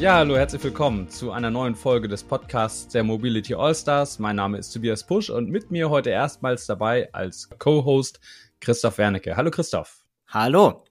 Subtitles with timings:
[0.00, 4.18] Ja, hallo, herzlich willkommen zu einer neuen Folge des Podcasts der Mobility All-Stars.
[4.18, 8.18] Mein Name ist Tobias Pusch und mit mir heute erstmals dabei als Co-Host
[8.60, 9.36] Christoph Wernicke.
[9.36, 10.02] Hallo Christoph.
[10.26, 10.84] Hallo.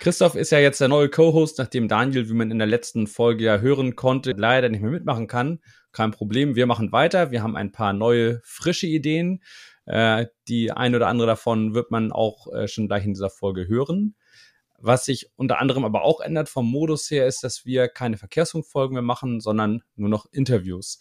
[0.00, 3.44] Christoph ist ja jetzt der neue Co-Host, nachdem Daniel, wie man in der letzten Folge
[3.44, 5.60] ja hören konnte, leider nicht mehr mitmachen kann.
[5.92, 7.30] Kein Problem, wir machen weiter.
[7.30, 9.40] Wir haben ein paar neue, frische Ideen.
[9.84, 13.68] Äh, die ein oder andere davon wird man auch äh, schon gleich in dieser Folge
[13.68, 14.16] hören.
[14.78, 18.94] Was sich unter anderem aber auch ändert vom Modus her, ist, dass wir keine Verkehrsfunkfolgen
[18.94, 20.98] mehr machen, sondern nur noch Interviews.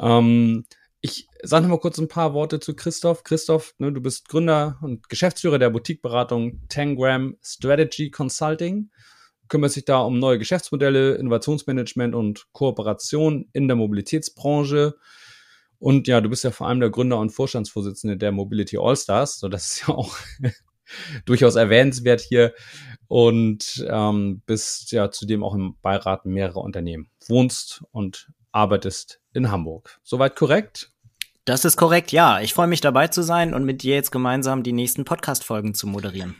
[0.00, 0.64] Ähm,
[1.02, 3.24] ich sage noch mal kurz ein paar Worte zu Christoph.
[3.24, 8.90] Christoph, ne, du bist Gründer und Geschäftsführer der Boutiqueberatung Tangram Strategy Consulting.
[9.48, 14.96] Kümmert sich da um neue Geschäftsmodelle, Innovationsmanagement und Kooperation in der Mobilitätsbranche.
[15.78, 19.40] Und ja, du bist ja vor allem der Gründer und Vorstandsvorsitzende der Mobility All-Stars.
[19.40, 20.14] So, das ist ja auch
[21.24, 22.52] durchaus erwähnenswert hier
[23.10, 27.10] und ähm, bist ja zudem auch im Beirat mehrerer Unternehmen.
[27.26, 29.98] Wohnst und arbeitest in Hamburg.
[30.04, 30.92] Soweit korrekt?
[31.44, 32.40] Das ist korrekt, ja.
[32.40, 35.88] Ich freue mich dabei zu sein und mit dir jetzt gemeinsam die nächsten Podcast-Folgen zu
[35.88, 36.36] moderieren.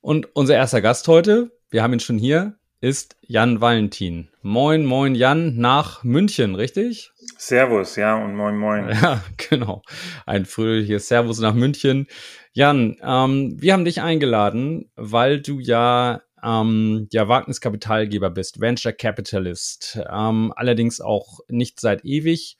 [0.00, 4.28] Und unser erster Gast heute, wir haben ihn schon hier, ist Jan Valentin.
[4.42, 7.12] Moin, moin Jan nach München, richtig?
[7.38, 8.88] Servus, ja, und moin, moin.
[8.88, 9.82] Ja, genau.
[10.26, 12.08] Ein fröhliches Servus nach München.
[12.52, 20.00] Jan, ähm, wir haben dich eingeladen, weil du ja ähm, ja Wagniskapitalgeber bist, Venture Capitalist,
[20.10, 22.56] ähm, allerdings auch nicht seit ewig.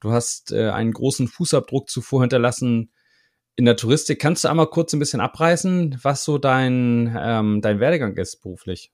[0.00, 2.90] Du hast äh, einen großen Fußabdruck zuvor hinterlassen
[3.56, 4.22] in der Touristik.
[4.22, 8.90] Kannst du einmal kurz ein bisschen abreißen, was so dein, ähm, dein Werdegang ist beruflich?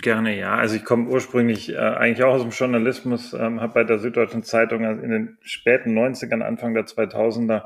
[0.00, 0.54] Gerne, ja.
[0.54, 4.42] Also ich komme ursprünglich äh, eigentlich auch aus dem Journalismus, ähm, habe bei der Süddeutschen
[4.42, 7.64] Zeitung also in den späten 90ern, Anfang der 2000er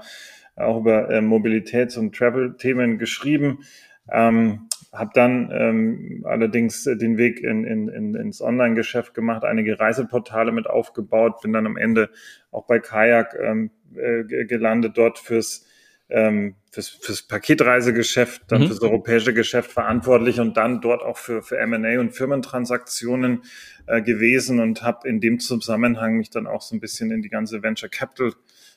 [0.56, 3.64] auch über äh, Mobilitäts- und Travel-Themen geschrieben.
[4.10, 10.52] Ähm, habe dann ähm, allerdings den Weg in, in, in, ins Online-Geschäft gemacht, einige Reiseportale
[10.52, 12.10] mit aufgebaut, bin dann am Ende
[12.50, 15.66] auch bei Kajak ähm, äh, gelandet, dort fürs,
[16.12, 18.66] ähm, fürs, fürs Paketreisegeschäft, dann mhm.
[18.66, 23.42] fürs europäische Geschäft verantwortlich und dann dort auch für, für M&A und Firmentransaktionen
[23.86, 27.30] äh, gewesen und habe in dem Zusammenhang mich dann auch so ein bisschen in die
[27.30, 28.32] ganze Venture Capital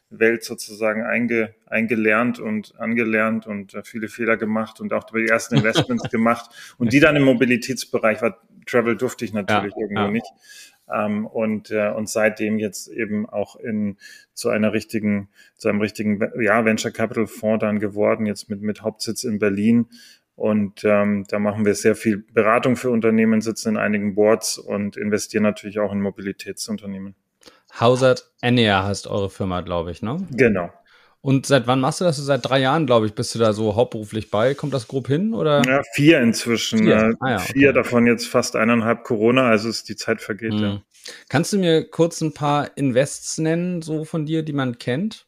[0.10, 5.56] Welt sozusagen einge, eingelernt und angelernt und äh, viele Fehler gemacht und auch die ersten
[5.56, 6.76] Investments gemacht.
[6.78, 10.12] Und die dann im Mobilitätsbereich war, Travel durfte ich natürlich ja, irgendwo ja.
[10.12, 10.26] nicht.
[10.92, 13.98] Ähm, und, äh, und seitdem jetzt eben auch in
[14.34, 18.82] zu einer richtigen, zu einem richtigen ja, Venture Capital Fonds dann geworden, jetzt mit, mit
[18.82, 19.88] Hauptsitz in Berlin.
[20.36, 24.98] Und ähm, da machen wir sehr viel Beratung für Unternehmen, sitzen in einigen Boards und
[24.98, 27.16] investieren natürlich auch in Mobilitätsunternehmen.
[27.80, 30.28] Hausert Ennea heißt eure Firma, glaube ich, ne?
[30.32, 30.70] Genau.
[31.26, 32.18] Und seit wann machst du das?
[32.18, 34.54] Seit drei Jahren, glaube ich, bist du da so hauptberuflich bei.
[34.54, 35.34] Kommt das grob hin?
[35.34, 35.64] Oder?
[35.66, 36.84] Ja, vier inzwischen.
[36.84, 37.52] Vier, äh, ah, ja, okay.
[37.52, 40.60] vier davon jetzt fast eineinhalb Corona, also ist die Zeit vergeht, mhm.
[40.60, 40.82] ja.
[41.28, 45.26] Kannst du mir kurz ein paar Invests nennen, so von dir, die man kennt?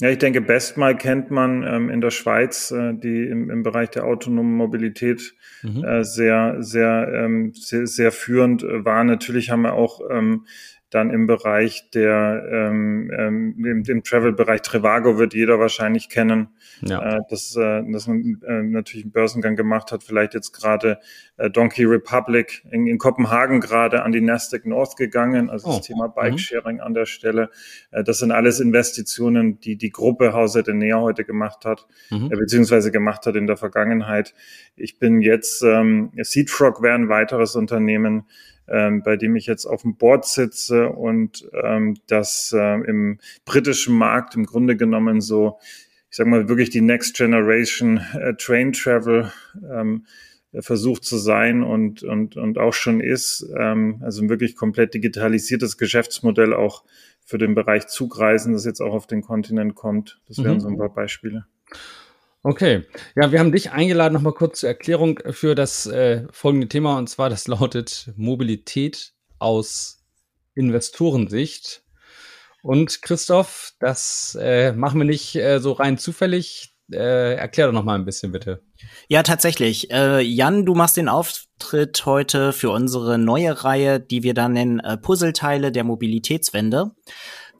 [0.00, 3.90] Ja, ich denke, Bestmal kennt man ähm, in der Schweiz, äh, die im, im Bereich
[3.90, 5.84] der autonomen Mobilität mhm.
[5.84, 9.04] äh, sehr, sehr, ähm, sehr, sehr führend war.
[9.04, 10.46] Natürlich haben wir auch ähm,
[10.90, 16.48] dann im Bereich der, ähm, ähm, im, im Travel-Bereich Trivago wird jeder wahrscheinlich kennen,
[16.82, 17.16] ja.
[17.16, 20.98] äh, dass, äh, dass man äh, natürlich einen Börsengang gemacht hat, vielleicht jetzt gerade
[21.48, 25.76] Donkey Republic in, in Kopenhagen gerade an die Nasdaq North gegangen, also oh.
[25.76, 26.12] das Thema mhm.
[26.14, 26.82] Bike-Sharing mhm.
[26.82, 27.50] an der Stelle.
[27.90, 32.26] Äh, das sind alles Investitionen, die die Gruppe Hauser de Nea heute gemacht hat, mhm.
[32.32, 34.34] äh, beziehungsweise gemacht hat in der Vergangenheit.
[34.76, 38.24] Ich bin jetzt, ähm, Seedfrog wäre ein weiteres Unternehmen,
[38.68, 43.96] ähm, bei dem ich jetzt auf dem Board sitze und ähm, das äh, im britischen
[43.96, 45.58] Markt im Grunde genommen so,
[46.10, 49.32] ich sag mal, wirklich die Next Generation äh, Train Travel
[49.72, 50.06] ähm,
[50.58, 53.46] versucht zu sein und, und, und auch schon ist.
[53.56, 56.84] Ähm, also ein wirklich komplett digitalisiertes Geschäftsmodell auch
[57.24, 60.20] für den Bereich Zugreisen, das jetzt auch auf den Kontinent kommt.
[60.26, 60.60] Das wären mhm.
[60.60, 61.46] so ein paar Beispiele.
[62.42, 62.84] Okay,
[63.16, 67.08] ja, wir haben dich eingeladen, nochmal kurz zur Erklärung für das äh, folgende Thema, und
[67.08, 70.02] zwar das lautet Mobilität aus
[70.54, 71.82] Investorensicht.
[72.62, 76.74] Und Christoph, das äh, machen wir nicht äh, so rein zufällig.
[76.92, 78.62] Äh, erklär doch nochmal ein bisschen bitte.
[79.08, 79.90] Ja, tatsächlich.
[79.90, 84.80] Äh, Jan, du machst den Auftritt heute für unsere neue Reihe, die wir dann nennen
[84.80, 86.92] äh, Puzzleteile der Mobilitätswende.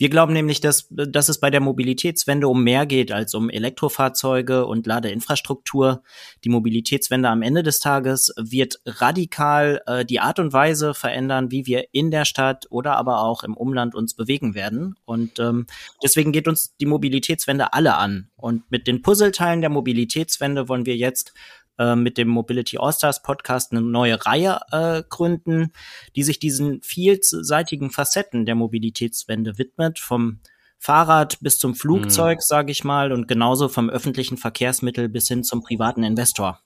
[0.00, 4.64] Wir glauben nämlich, dass, dass es bei der Mobilitätswende um mehr geht als um Elektrofahrzeuge
[4.64, 6.02] und Ladeinfrastruktur.
[6.42, 11.66] Die Mobilitätswende am Ende des Tages wird radikal äh, die Art und Weise verändern, wie
[11.66, 14.94] wir in der Stadt oder aber auch im Umland uns bewegen werden.
[15.04, 15.66] Und ähm,
[16.02, 18.30] deswegen geht uns die Mobilitätswende alle an.
[18.36, 21.34] Und mit den Puzzleteilen der Mobilitätswende wollen wir jetzt
[21.80, 25.72] äh, mit dem Mobility All-Stars Podcast eine neue Reihe äh, gründen,
[26.14, 30.40] die sich diesen vielseitigen Facetten der Mobilitätswende widmet, vom
[30.78, 32.42] Fahrrad bis zum Flugzeug, mhm.
[32.42, 36.60] sage ich mal, und genauso vom öffentlichen Verkehrsmittel bis hin zum privaten Investor.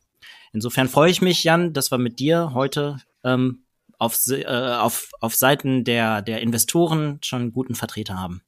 [0.52, 3.64] Insofern freue ich mich, Jan, dass wir mit dir heute ähm,
[3.98, 8.42] auf, äh, auf, auf Seiten der, der Investoren schon einen guten Vertreter haben.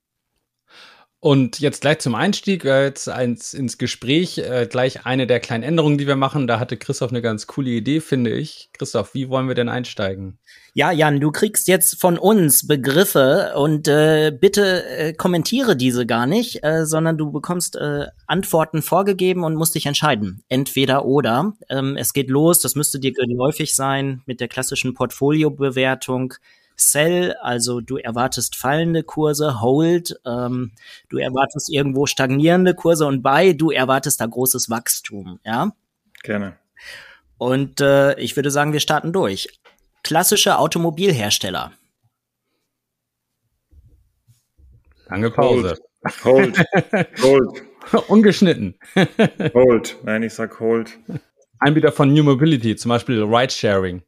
[1.18, 5.64] Und jetzt gleich zum Einstieg, äh, jetzt eins ins Gespräch, äh, gleich eine der kleinen
[5.64, 6.46] Änderungen, die wir machen.
[6.46, 8.68] Da hatte Christoph eine ganz coole Idee, finde ich.
[8.74, 10.38] Christoph, wie wollen wir denn einsteigen?
[10.74, 16.26] Ja, Jan, du kriegst jetzt von uns Begriffe und äh, bitte äh, kommentiere diese gar
[16.26, 20.44] nicht, äh, sondern du bekommst äh, Antworten vorgegeben und musst dich entscheiden.
[20.50, 21.54] Entweder oder.
[21.70, 26.34] Ähm, es geht los, das müsste dir geläufig sein mit der klassischen Portfoliobewertung.
[26.76, 30.72] Sell, also du erwartest fallende Kurse, Hold, ähm,
[31.08, 35.72] du erwartest irgendwo stagnierende Kurse und Buy, du erwartest da großes Wachstum, ja?
[36.22, 36.58] Gerne.
[37.38, 39.48] Und äh, ich würde sagen, wir starten durch.
[40.02, 41.72] Klassische Automobilhersteller.
[45.08, 45.78] Lange Pause.
[46.24, 46.58] Hold.
[46.58, 47.22] Hold.
[47.22, 47.62] hold.
[48.08, 48.78] Ungeschnitten.
[49.54, 49.96] hold.
[50.02, 50.98] Nein, ich sag Hold.
[51.58, 54.02] Anbieter von New Mobility, zum Beispiel Ridesharing.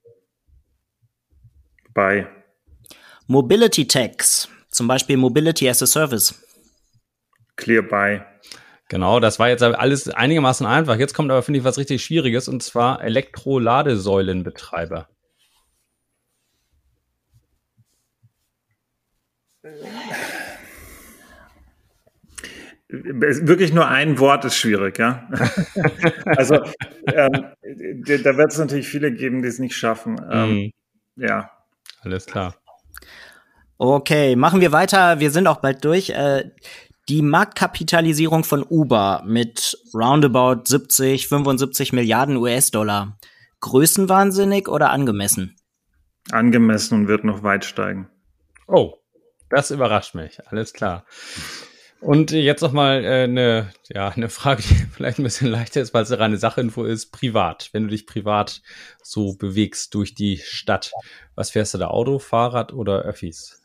[1.94, 2.26] Buy.
[3.30, 6.34] Mobility Tax, zum Beispiel Mobility as a Service.
[7.56, 8.22] Clear Buy.
[8.88, 10.96] Genau, das war jetzt alles einigermaßen einfach.
[10.96, 15.10] Jetzt kommt aber, finde ich, was richtig Schwieriges, und zwar Elektroladesäulenbetreiber.
[22.88, 25.28] Wirklich nur ein Wort ist schwierig, ja.
[26.24, 26.62] also
[27.08, 30.19] ähm, da wird es natürlich viele geben, die es nicht schaffen.
[30.32, 30.72] Ähm, mm.
[31.20, 31.50] Ja.
[32.00, 32.54] Alles klar.
[33.78, 35.20] Okay, machen wir weiter.
[35.20, 36.10] Wir sind auch bald durch.
[36.10, 36.50] Äh,
[37.08, 43.16] die Marktkapitalisierung von Uber mit roundabout 70, 75 Milliarden US-Dollar.
[43.60, 45.56] Größenwahnsinnig oder angemessen?
[46.30, 48.08] Angemessen und wird noch weit steigen.
[48.66, 48.94] Oh,
[49.48, 50.38] das überrascht mich.
[50.48, 51.06] Alles klar.
[52.00, 55.94] Und jetzt noch mal äh, eine, ja, eine Frage, die vielleicht ein bisschen leichter ist,
[55.94, 57.10] weil es eine reine Sachinfo ist.
[57.12, 58.62] Privat, wenn du dich privat
[59.02, 60.92] so bewegst durch die Stadt,
[61.34, 61.88] was fährst du da?
[61.88, 63.62] Auto, Fahrrad oder Öffis?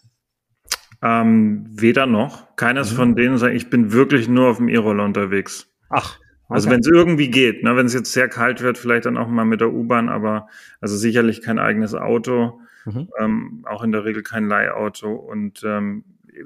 [1.02, 2.56] Ähm, weder noch.
[2.56, 2.96] Keines mhm.
[2.96, 5.68] von denen sagt, ich bin wirklich nur auf dem E-Roller unterwegs.
[5.90, 6.18] Ach.
[6.46, 6.56] Okay.
[6.56, 9.28] Also wenn es irgendwie geht, ne, wenn es jetzt sehr kalt wird, vielleicht dann auch
[9.28, 10.48] mal mit der U-Bahn, aber
[10.82, 13.10] also sicherlich kein eigenes Auto, mhm.
[13.20, 16.04] ähm, auch in der Regel kein Leihauto und ähm,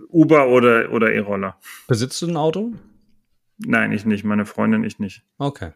[0.09, 1.57] Uber oder oder E-Roller.
[1.87, 2.73] Besitzt du ein Auto?
[3.57, 4.23] Nein, ich nicht.
[4.23, 5.23] Meine Freundin ich nicht.
[5.37, 5.71] Okay.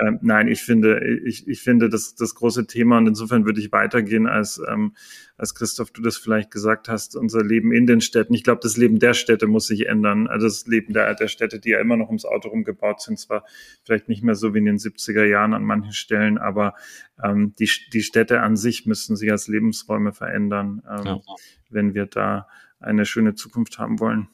[0.00, 3.72] Ähm, nein, ich finde, ich, ich finde das, das große Thema und insofern würde ich
[3.72, 4.94] weitergehen, als, ähm,
[5.36, 8.32] als Christoph, du das vielleicht gesagt hast, unser Leben in den Städten.
[8.32, 10.28] Ich glaube, das Leben der Städte muss sich ändern.
[10.28, 13.44] Also das Leben der, der Städte, die ja immer noch ums Auto rumgebaut sind, zwar
[13.84, 16.74] vielleicht nicht mehr so wie in den 70er Jahren an manchen Stellen, aber
[17.22, 21.20] ähm, die, die Städte an sich müssen sich als Lebensräume verändern, ähm, ja.
[21.68, 22.48] wenn wir da
[22.82, 24.28] eine schöne Zukunft haben wollen.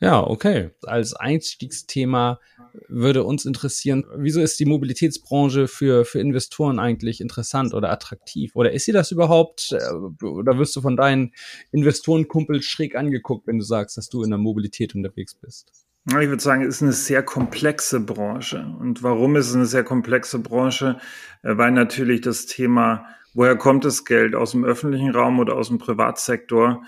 [0.00, 0.70] Ja, okay.
[0.82, 2.40] Als Einstiegsthema
[2.88, 8.52] würde uns interessieren, wieso ist die Mobilitätsbranche für, für Investoren eigentlich interessant oder attraktiv?
[8.54, 9.72] Oder ist sie das überhaupt?
[9.72, 11.32] Äh, oder wirst du von deinen
[11.70, 15.70] Investorenkumpels schräg angeguckt, wenn du sagst, dass du in der Mobilität unterwegs bist?
[16.08, 18.74] Ich würde sagen, es ist eine sehr komplexe Branche.
[18.80, 20.98] Und warum ist es eine sehr komplexe Branche?
[21.42, 25.68] Äh, weil natürlich das Thema, woher kommt das Geld aus dem öffentlichen Raum oder aus
[25.68, 26.82] dem Privatsektor,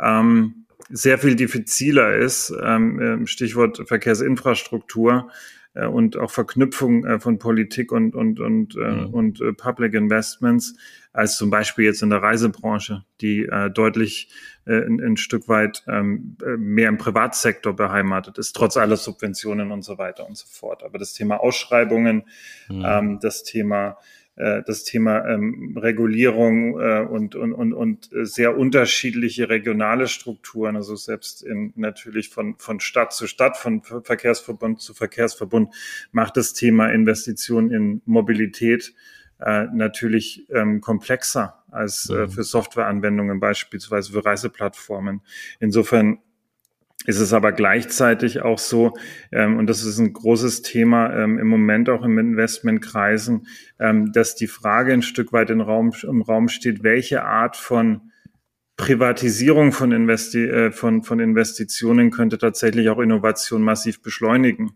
[0.00, 5.28] ähm, sehr viel diffiziler ist, ähm, ähm, Stichwort Verkehrsinfrastruktur
[5.74, 9.06] äh, und auch Verknüpfung äh, von Politik und, und, und, äh, mhm.
[9.14, 10.76] und äh, Public Investments,
[11.12, 14.30] als zum Beispiel jetzt in der Reisebranche, die äh, deutlich
[14.66, 19.72] äh, ein, ein Stück weit ähm, äh, mehr im Privatsektor beheimatet ist, trotz aller Subventionen
[19.72, 20.82] und so weiter und so fort.
[20.84, 22.24] Aber das Thema Ausschreibungen,
[22.68, 22.84] mhm.
[22.86, 23.98] ähm, das Thema
[24.38, 30.94] äh, das Thema ähm, Regulierung äh, und, und, und, und sehr unterschiedliche regionale Strukturen, also
[30.94, 35.74] selbst in, natürlich von, von Stadt zu Stadt, von Verkehrsverbund zu Verkehrsverbund,
[36.12, 38.94] macht das Thema Investition in Mobilität
[39.40, 42.30] äh, natürlich ähm, komplexer als äh, mhm.
[42.30, 45.20] für Softwareanwendungen, beispielsweise für Reiseplattformen.
[45.58, 46.18] Insofern
[47.08, 48.92] ist es aber gleichzeitig auch so,
[49.32, 53.46] ähm, und das ist ein großes Thema ähm, im Moment auch im Investmentkreisen,
[53.80, 58.12] ähm, dass die Frage ein Stück weit im Raum, im Raum steht, welche Art von
[58.76, 64.74] Privatisierung von, Investi äh, von, von Investitionen könnte tatsächlich auch Innovation massiv beschleunigen.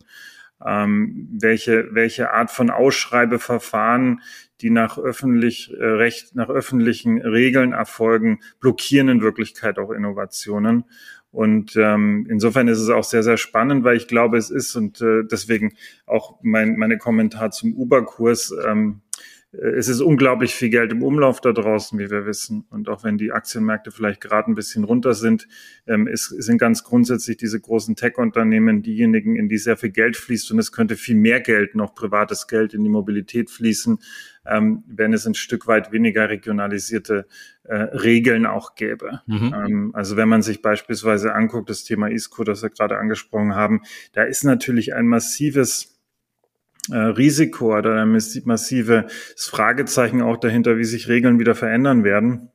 [0.65, 4.23] Ähm, welche, welche Art von Ausschreibeverfahren,
[4.63, 10.85] die nach öffentlich äh, Recht, nach öffentlichen Regeln erfolgen, blockieren in Wirklichkeit auch Innovationen.
[11.33, 15.01] Und ähm, insofern ist es auch sehr, sehr spannend, weil ich glaube, es ist und
[15.01, 15.73] äh, deswegen
[16.07, 18.55] auch mein meine Kommentar zum Uber-Kurs.
[18.67, 19.01] Ähm,
[19.53, 22.67] äh, es ist unglaublich viel Geld im Umlauf da draußen, wie wir wissen.
[22.71, 25.49] Und auch wenn die Aktienmärkte vielleicht gerade ein bisschen runter sind,
[25.87, 30.51] ähm, es sind ganz grundsätzlich diese großen Tech-Unternehmen diejenigen, in die sehr viel Geld fließt.
[30.53, 33.99] Und es könnte viel mehr Geld, noch privates Geld in die Mobilität fließen,
[34.47, 37.27] ähm, wenn es ein Stück weit weniger regionalisierte
[37.65, 39.21] äh, Regeln auch gäbe.
[39.27, 39.55] Mhm.
[39.55, 43.83] Ähm, also wenn man sich beispielsweise anguckt, das Thema ISCO, das wir gerade angesprochen haben,
[44.13, 45.99] da ist natürlich ein massives
[46.91, 49.05] äh, Risiko oder ein massives
[49.37, 52.51] Fragezeichen auch dahinter, wie sich Regeln wieder verändern werden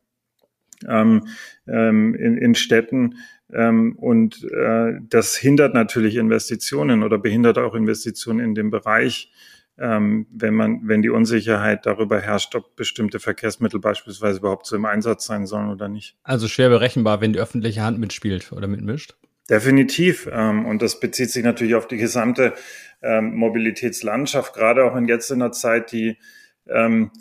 [0.88, 1.28] ähm,
[1.68, 3.16] ähm, in, in Städten.
[3.54, 9.32] Ähm, und äh, das hindert natürlich Investitionen oder behindert auch Investitionen in dem Bereich,
[9.80, 14.86] ähm, wenn man, wenn die Unsicherheit darüber herrscht, ob bestimmte Verkehrsmittel beispielsweise überhaupt so im
[14.86, 16.18] Einsatz sein sollen oder nicht.
[16.24, 19.16] Also schwer berechenbar, wenn die öffentliche Hand mitspielt oder mitmischt.
[19.50, 20.28] Definitiv.
[20.32, 22.54] Ähm, und das bezieht sich natürlich auf die gesamte
[23.02, 26.18] ähm, Mobilitätslandschaft, gerade auch in jetzt in einer Zeit, die
[26.68, 27.12] ähm,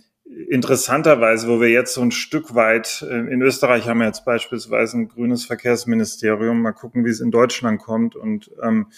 [0.48, 4.98] interessanterweise, wo wir jetzt so ein Stück weit, äh, in Österreich haben wir jetzt beispielsweise
[4.98, 8.16] ein grünes Verkehrsministerium, mal gucken, wie es in Deutschland kommt.
[8.16, 8.94] Und ähm, äh,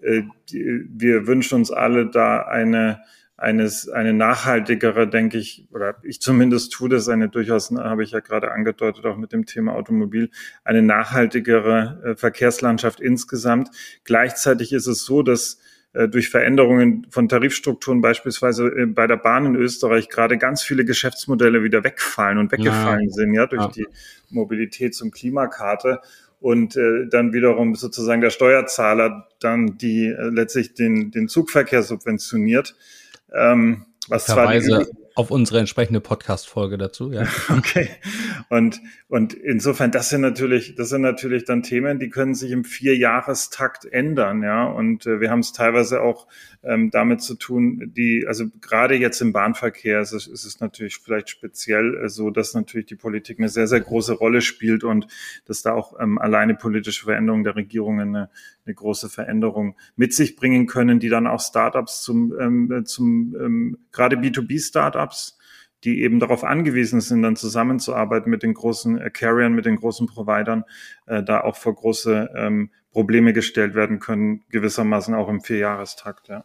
[0.00, 3.00] wir wünschen uns alle da eine
[3.42, 8.20] eines, eine nachhaltigere, denke ich, oder ich zumindest tue das, eine durchaus, habe ich ja
[8.20, 10.30] gerade angedeutet, auch mit dem Thema Automobil,
[10.62, 13.70] eine nachhaltigere äh, Verkehrslandschaft insgesamt.
[14.04, 15.58] Gleichzeitig ist es so, dass
[15.92, 20.84] äh, durch Veränderungen von Tarifstrukturen beispielsweise äh, bei der Bahn in Österreich gerade ganz viele
[20.84, 23.12] Geschäftsmodelle wieder wegfallen und weggefallen ja.
[23.12, 23.68] sind, ja, durch ja.
[23.68, 23.86] die
[24.30, 26.00] Mobilitäts- und Klimakarte
[26.42, 32.74] und äh, dann wiederum sozusagen der Steuerzahler dann die äh, letztlich den, den Zugverkehr subventioniert.
[33.32, 34.52] Ähm, was zwar
[35.14, 37.26] auf unsere entsprechende Podcast-Folge dazu, ja.
[37.48, 37.88] Okay.
[38.48, 42.64] Und, und insofern, das sind natürlich, das sind natürlich dann Themen, die können sich im
[42.64, 44.64] Vierjahrestakt ändern, ja.
[44.64, 46.26] Und äh, wir haben es teilweise auch
[46.62, 50.96] ähm, damit zu tun, die, also gerade jetzt im Bahnverkehr ist es, ist es natürlich
[50.96, 55.06] vielleicht speziell äh, so, dass natürlich die Politik eine sehr, sehr große Rolle spielt und
[55.46, 58.30] dass da auch ähm, alleine politische Veränderungen der Regierungen eine,
[58.64, 63.78] eine große Veränderung mit sich bringen können, die dann auch Startups zum, ähm, zum ähm,
[63.90, 65.38] gerade B2B-Startups
[65.84, 70.06] die eben darauf angewiesen sind, dann zusammenzuarbeiten mit den großen äh, Carriern, mit den großen
[70.06, 70.64] Providern,
[71.06, 76.28] äh, da auch vor große ähm, Probleme gestellt werden können, gewissermaßen auch im Vierjahrestakt.
[76.28, 76.44] Ja.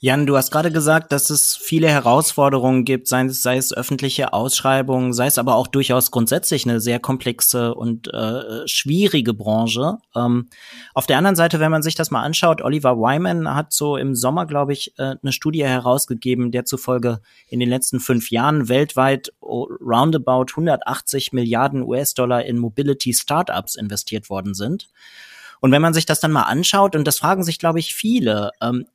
[0.00, 4.32] Jan, du hast gerade gesagt, dass es viele Herausforderungen gibt, sei es, sei es öffentliche
[4.32, 9.98] Ausschreibungen, sei es aber auch durchaus grundsätzlich eine sehr komplexe und äh, schwierige Branche.
[10.14, 10.50] Ähm,
[10.94, 14.14] auf der anderen Seite, wenn man sich das mal anschaut, Oliver Wyman hat so im
[14.14, 19.32] Sommer, glaube ich, äh, eine Studie herausgegeben, der zufolge in den letzten fünf Jahren weltweit
[19.42, 24.90] roundabout 180 Milliarden US-Dollar in Mobility Startups investiert worden sind.
[25.58, 28.52] Und wenn man sich das dann mal anschaut, und das fragen sich, glaube ich, viele,
[28.60, 28.86] ähm,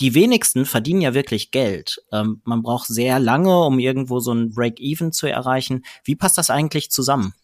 [0.00, 2.02] die wenigsten verdienen ja wirklich Geld.
[2.12, 5.84] Ähm, man braucht sehr lange, um irgendwo so ein Break-Even zu erreichen.
[6.04, 7.34] Wie passt das eigentlich zusammen?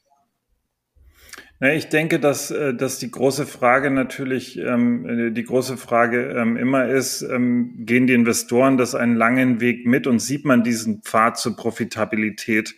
[1.62, 6.88] Ich denke, dass, äh, dass die große Frage natürlich, ähm, die große Frage ähm, immer
[6.88, 11.38] ist, ähm, gehen die Investoren das einen langen Weg mit und sieht man diesen Pfad
[11.38, 12.74] zur Profitabilität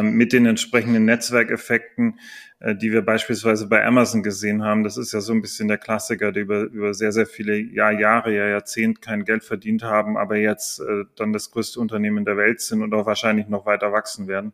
[0.00, 2.14] mit den entsprechenden Netzwerkeffekten,
[2.51, 4.84] äh, die wir beispielsweise bei Amazon gesehen haben.
[4.84, 7.92] Das ist ja so ein bisschen der Klassiker, die über, über sehr, sehr viele Jahr,
[7.92, 12.36] Jahre, ja Jahrzehnt kein Geld verdient haben, aber jetzt äh, dann das größte Unternehmen der
[12.36, 14.52] Welt sind und auch wahrscheinlich noch weiter wachsen werden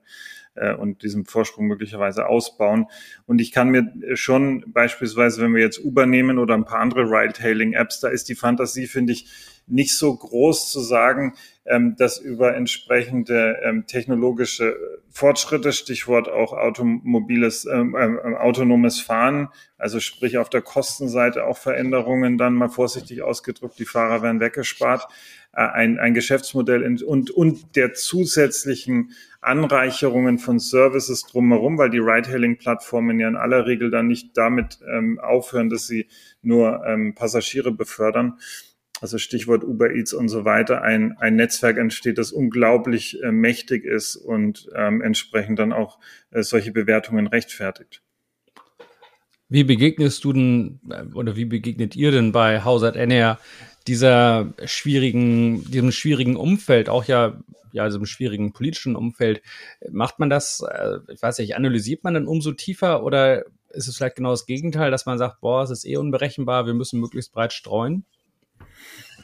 [0.55, 2.87] äh, und diesen Vorsprung möglicherweise ausbauen.
[3.27, 7.03] Und ich kann mir schon beispielsweise, wenn wir jetzt Uber nehmen oder ein paar andere
[7.03, 9.29] Ride-Hailing-Apps, da ist die Fantasie, finde ich,
[9.67, 11.35] nicht so groß zu sagen,
[11.68, 14.76] ähm, dass über entsprechende ähm, technologische
[15.10, 22.38] Fortschritte, Stichwort auch automobiles, ähm, äh, autonomes Fahren, also sprich auf der Kostenseite auch Veränderungen,
[22.38, 25.08] dann mal vorsichtig ausgedrückt, die Fahrer werden weggespart,
[25.52, 31.98] äh, ein, ein Geschäftsmodell in, und, und der zusätzlichen Anreicherungen von Services drumherum, weil die
[31.98, 36.06] Ride-Hailing-Plattformen ja in aller Regel dann nicht damit ähm, aufhören, dass sie
[36.40, 38.38] nur ähm, Passagiere befördern
[39.00, 43.85] also Stichwort Uber Eats und so weiter, ein, ein Netzwerk entsteht, das unglaublich äh, mächtig
[43.85, 45.99] ist und ähm, entsprechend dann auch
[46.31, 48.02] äh, solche Bewertungen rechtfertigt.
[49.49, 53.38] Wie begegnest du denn äh, oder wie begegnet ihr denn bei Hausert NR
[53.87, 57.40] dieser schwierigen, diesem schwierigen Umfeld, auch ja,
[57.73, 59.43] ja, diesem schwierigen politischen Umfeld?
[59.90, 63.97] Macht man das, äh, ich weiß nicht, analysiert man dann umso tiefer oder ist es
[63.97, 67.33] vielleicht genau das Gegenteil, dass man sagt, boah, es ist eh unberechenbar, wir müssen möglichst
[67.33, 68.05] breit streuen?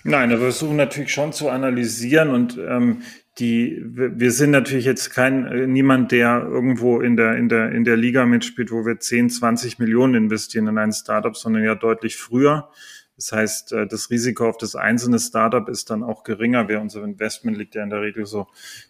[0.07, 3.03] Nein, wir versuchen natürlich schon zu analysieren und ähm,
[3.39, 7.85] die, wir sind natürlich jetzt kein, äh, niemand, der irgendwo in der, in der, in
[7.85, 12.17] der Liga mitspielt, wo wir 10, 20 Millionen investieren in ein Startup, sondern ja deutlich
[12.17, 12.69] früher.
[13.17, 16.69] Das heißt, äh, das Risiko auf das einzelne Startup ist dann auch geringer.
[16.69, 18.47] Wer unser Investment liegt ja in der Regel so,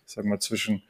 [0.07, 0.83] ich sag mal, zwischen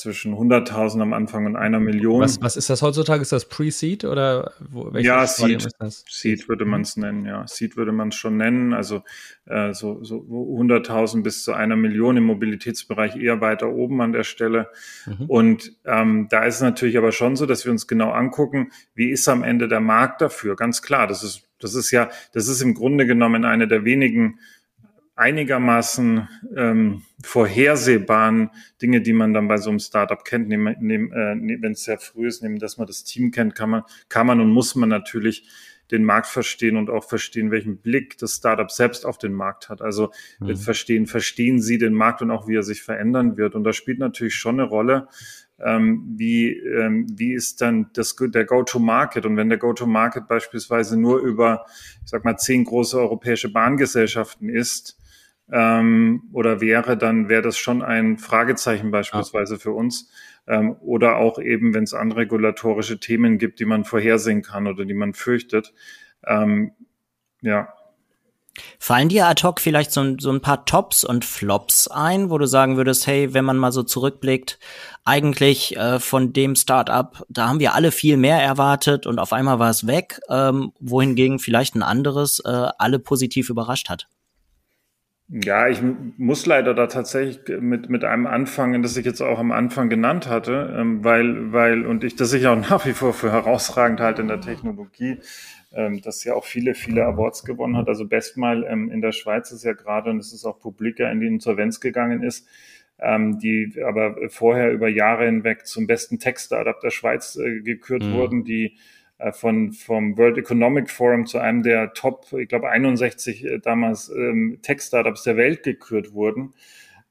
[0.00, 2.20] zwischen 100.000 am Anfang und einer Million.
[2.20, 3.22] Was, was ist das heutzutage?
[3.22, 6.04] Ist das Pre-Seed oder wo, ja, Seed, ist das?
[6.08, 7.46] Seed würde man es nennen, ja.
[7.46, 8.72] Seed würde man es schon nennen.
[8.72, 9.02] Also
[9.46, 14.24] äh, so, so 100.000 bis zu einer Million im Mobilitätsbereich eher weiter oben an der
[14.24, 14.68] Stelle.
[15.06, 15.26] Mhm.
[15.26, 19.10] Und ähm, da ist es natürlich aber schon so, dass wir uns genau angucken, wie
[19.10, 20.56] ist am Ende der Markt dafür?
[20.56, 24.38] Ganz klar, das ist, das ist ja, das ist im Grunde genommen eine der wenigen
[25.20, 28.50] einigermaßen ähm, vorhersehbaren
[28.80, 31.98] Dinge, die man dann bei so einem Startup kennt, nehm, nehm, äh, wenn es sehr
[31.98, 34.88] früh ist, nehmen, dass man das Team kennt, kann man, kann man und muss man
[34.88, 35.46] natürlich
[35.90, 39.82] den Markt verstehen und auch verstehen, welchen Blick das Startup selbst auf den Markt hat.
[39.82, 40.56] Also mhm.
[40.56, 43.54] verstehen, verstehen Sie den Markt und auch wie er sich verändern wird.
[43.54, 45.08] Und da spielt natürlich schon eine Rolle,
[45.58, 49.26] ähm, wie, ähm, wie ist dann das, der Go-to-Market?
[49.26, 51.66] Und wenn der Go-to-Market beispielsweise nur über,
[52.04, 54.99] ich sag mal, zehn große europäische Bahngesellschaften ist,
[55.52, 60.10] ähm, oder wäre, dann wäre das schon ein Fragezeichen beispielsweise für uns.
[60.46, 64.94] Ähm, oder auch eben, wenn es anregulatorische Themen gibt, die man vorhersehen kann oder die
[64.94, 65.72] man fürchtet.
[66.26, 66.72] Ähm,
[67.42, 67.68] ja.
[68.78, 72.46] Fallen dir ad hoc vielleicht so, so, ein paar Tops und Flops ein, wo du
[72.46, 74.58] sagen würdest, hey, wenn man mal so zurückblickt,
[75.04, 79.58] eigentlich äh, von dem Startup, da haben wir alle viel mehr erwartet und auf einmal
[79.58, 84.08] war es weg, ähm, wohingegen vielleicht ein anderes äh, alle positiv überrascht hat?
[85.32, 85.80] Ja, ich
[86.16, 90.26] muss leider da tatsächlich mit, mit einem anfangen, das ich jetzt auch am Anfang genannt
[90.28, 94.22] hatte, ähm, weil, weil, und ich das ich auch nach wie vor für herausragend halte
[94.22, 95.18] in der Technologie,
[95.72, 97.86] ähm, das ja auch viele, viele Awards gewonnen hat.
[97.86, 101.20] Also Bestmal ähm, in der Schweiz ist ja gerade, und es ist auch Publika, in
[101.20, 102.48] die Insolvenz gegangen ist,
[102.98, 108.14] ähm, die aber vorher über Jahre hinweg zum besten Tech-Startup der Schweiz äh, gekürt mhm.
[108.14, 108.78] wurden, die
[109.32, 114.58] von, vom World Economic Forum zu einem der Top, ich glaube 61 äh, damals ähm,
[114.62, 116.54] Tech-Startups der Welt gekürt wurden.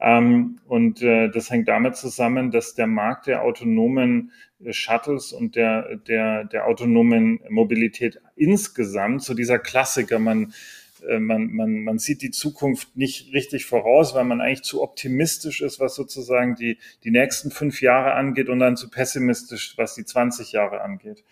[0.02, 4.32] Ähm, und äh, das hängt damit zusammen, dass der Markt der autonomen
[4.64, 10.54] äh, Shuttles und der, der, der autonomen Mobilität insgesamt zu so dieser Klassiker, man,
[11.08, 15.62] äh, man, man, man sieht die Zukunft nicht richtig voraus, weil man eigentlich zu optimistisch
[15.62, 20.06] ist, was sozusagen die, die nächsten fünf Jahre angeht und dann zu pessimistisch, was die
[20.06, 21.26] 20 Jahre angeht.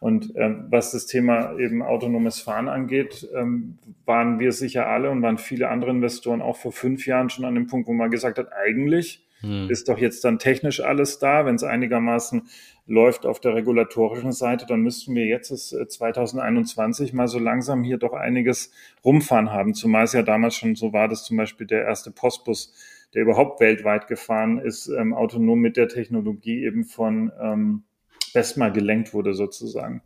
[0.00, 5.22] Und ähm, was das Thema eben autonomes Fahren angeht, ähm, waren wir sicher alle und
[5.22, 8.38] waren viele andere Investoren auch vor fünf Jahren schon an dem Punkt, wo man gesagt
[8.38, 9.68] hat, eigentlich hm.
[9.70, 11.46] ist doch jetzt dann technisch alles da.
[11.46, 12.42] Wenn es einigermaßen
[12.86, 17.82] läuft auf der regulatorischen Seite, dann müssten wir jetzt es 2021 äh, mal so langsam
[17.82, 18.70] hier doch einiges
[19.04, 19.74] rumfahren haben.
[19.74, 22.72] Zumal es ja damals schon so war, dass zum Beispiel der erste Postbus,
[23.14, 27.82] der überhaupt weltweit gefahren ist, ähm, autonom mit der Technologie eben von ähm,
[28.34, 30.02] erstmal gelenkt wurde sozusagen.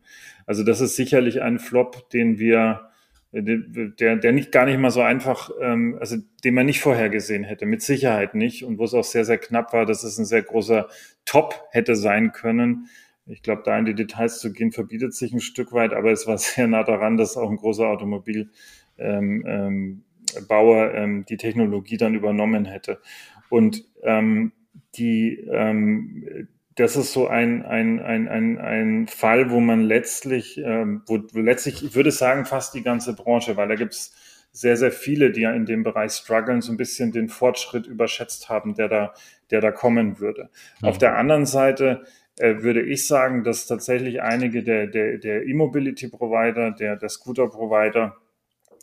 [0.46, 2.90] Also das ist sicherlich ein Flop, den wir,
[3.32, 7.66] der, der nicht gar nicht mal so einfach, ähm, also den man nicht vorhergesehen hätte,
[7.66, 10.42] mit Sicherheit nicht und wo es auch sehr, sehr knapp war, dass es ein sehr
[10.42, 10.88] großer
[11.24, 12.88] Top hätte sein können.
[13.26, 16.26] Ich glaube, da in die Details zu gehen, verbietet sich ein Stück weit, aber es
[16.26, 18.50] war sehr nah daran, dass auch ein großer Automobilbauer
[18.98, 20.04] ähm, ähm,
[20.48, 23.00] Bauer, ähm, die Technologie dann übernommen hätte.
[23.48, 24.52] Und ähm,
[24.94, 31.02] die, ähm, das ist so ein, ein, ein, ein, ein Fall, wo man letztlich, ähm,
[31.06, 34.14] wo, wo letztlich, ich würde sagen, fast die ganze Branche, weil da gibt's
[34.52, 38.48] sehr, sehr viele, die ja in dem Bereich strugglen, so ein bisschen den Fortschritt überschätzt
[38.48, 39.14] haben, der da,
[39.50, 40.50] der da kommen würde.
[40.80, 40.88] Mhm.
[40.88, 42.04] Auf der anderen Seite
[42.38, 48.16] äh, würde ich sagen, dass tatsächlich einige der, der, der E-Mobility-Provider, der, der Scooter-Provider,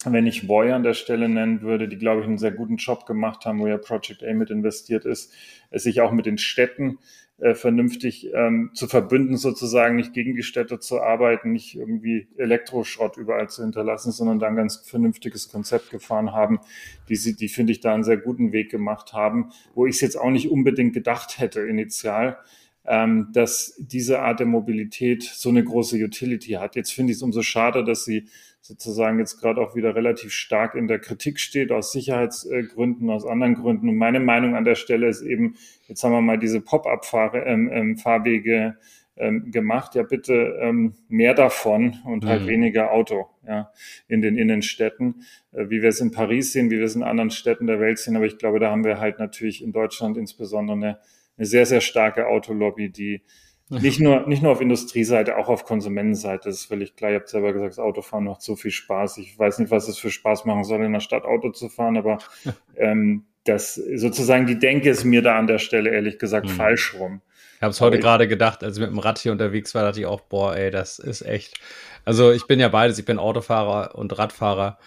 [0.06, 3.06] wenn ich Voy an der Stelle nennen würde, die, glaube ich, einen sehr guten Job
[3.06, 5.34] gemacht haben, wo ja Project A mit investiert ist,
[5.72, 7.00] sich auch mit den Städten
[7.42, 13.18] äh, vernünftig ähm, zu verbünden, sozusagen nicht gegen die Städte zu arbeiten, nicht irgendwie Elektroschrott
[13.18, 16.60] überall zu hinterlassen, sondern da ein ganz vernünftiges Konzept gefahren haben,
[17.08, 20.02] die sie, die finde ich da einen sehr guten Weg gemacht haben, wo ich es
[20.02, 22.38] jetzt auch nicht unbedingt gedacht hätte initial,
[22.86, 26.76] ähm, dass diese Art der Mobilität so eine große Utility hat.
[26.76, 28.28] Jetzt finde ich es umso schade, dass sie
[28.70, 33.56] sozusagen jetzt gerade auch wieder relativ stark in der Kritik steht, aus Sicherheitsgründen, aus anderen
[33.56, 33.90] Gründen.
[33.90, 35.56] Und meine Meinung an der Stelle ist eben,
[35.88, 38.74] jetzt haben wir mal diese Pop-up-Fahrwege ähm, ähm,
[39.18, 39.96] ähm, gemacht.
[39.96, 42.48] Ja, bitte ähm, mehr davon und halt mhm.
[42.48, 43.72] weniger Auto ja,
[44.08, 47.32] in den Innenstädten, äh, wie wir es in Paris sehen, wie wir es in anderen
[47.32, 48.16] Städten der Welt sehen.
[48.18, 51.00] Aber ich glaube, da haben wir halt natürlich in Deutschland insbesondere eine,
[51.38, 53.24] eine sehr, sehr starke Autolobby, die
[53.82, 56.50] nicht nur, nicht nur auf Industrieseite, auch auf Konsumentenseite.
[56.50, 57.12] Das ist völlig klar.
[57.12, 59.18] Ihr habt selber gesagt, das Autofahren macht so viel Spaß.
[59.20, 61.98] Ich weiß nicht, was es für Spaß machen soll, in der Stadt Auto zu fahren,
[61.98, 62.18] aber
[62.76, 66.52] ähm, das sozusagen die Denke ist mir da an der Stelle ehrlich gesagt mhm.
[66.52, 67.22] falsch rum.
[67.56, 70.00] Ich habe es heute gerade gedacht, als ich mit dem Rad hier unterwegs war, dachte
[70.00, 71.60] ich auch, boah, ey, das ist echt.
[72.06, 74.78] Also ich bin ja beides, ich bin Autofahrer und Radfahrer.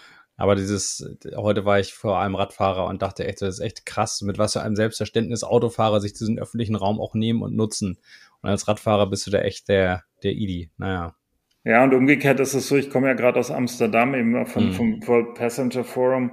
[0.43, 4.23] Aber dieses, heute war ich vor einem Radfahrer und dachte echt, das ist echt krass,
[4.23, 7.97] mit was für einem Selbstverständnis Autofahrer sich diesen öffentlichen Raum auch nehmen und nutzen.
[8.41, 10.69] Und als Radfahrer bist du da echt der, der Idi.
[10.79, 11.15] Naja.
[11.63, 14.73] Ja, und umgekehrt ist es so, ich komme ja gerade aus Amsterdam, eben vom, mhm.
[14.73, 16.33] vom World Passenger Forum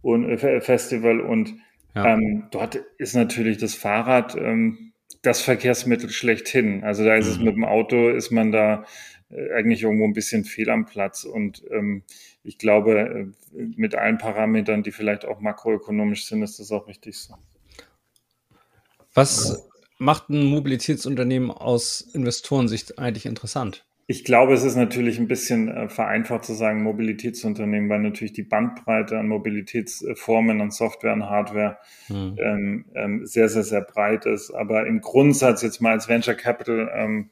[0.00, 1.52] und äh, Festival und
[1.94, 2.14] ja.
[2.14, 6.82] ähm, dort ist natürlich das Fahrrad ähm, das Verkehrsmittel schlechthin.
[6.82, 7.32] Also da ist mhm.
[7.32, 8.86] es mit dem Auto, ist man da
[9.54, 12.02] eigentlich irgendwo ein bisschen fehl am Platz und ähm,
[12.42, 17.16] ich glaube, äh, mit allen Parametern, die vielleicht auch makroökonomisch sind, ist das auch richtig
[17.18, 17.34] so.
[19.14, 23.84] Was macht ein Mobilitätsunternehmen aus Investorensicht eigentlich interessant?
[24.06, 28.42] Ich glaube, es ist natürlich ein bisschen äh, vereinfacht zu sagen Mobilitätsunternehmen, weil natürlich die
[28.42, 32.36] Bandbreite an Mobilitätsformen, an Software und Hardware hm.
[32.40, 34.50] ähm, ähm, sehr, sehr, sehr breit ist.
[34.50, 37.30] Aber im Grundsatz jetzt mal als Venture Capital ähm,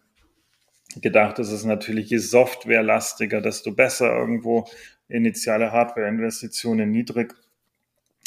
[0.97, 4.67] gedacht ist es natürlich, je softwarelastiger, desto besser irgendwo
[5.09, 7.35] initiale Hardware-Investitionen niedrig.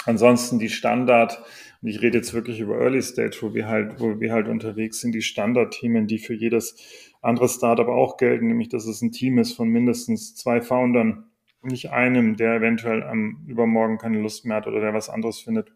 [0.06, 1.43] Ansonsten die Standard,
[1.82, 5.00] und ich rede jetzt wirklich über Early Stage, wo wir halt, wo wir halt unterwegs
[5.00, 6.76] sind, die Standardthemen, die für jedes
[7.21, 11.26] andere Startup auch gelten, nämlich dass es ein Team ist von mindestens zwei Foundern,
[11.63, 15.71] nicht einem, der eventuell am übermorgen keine Lust mehr hat oder der was anderes findet.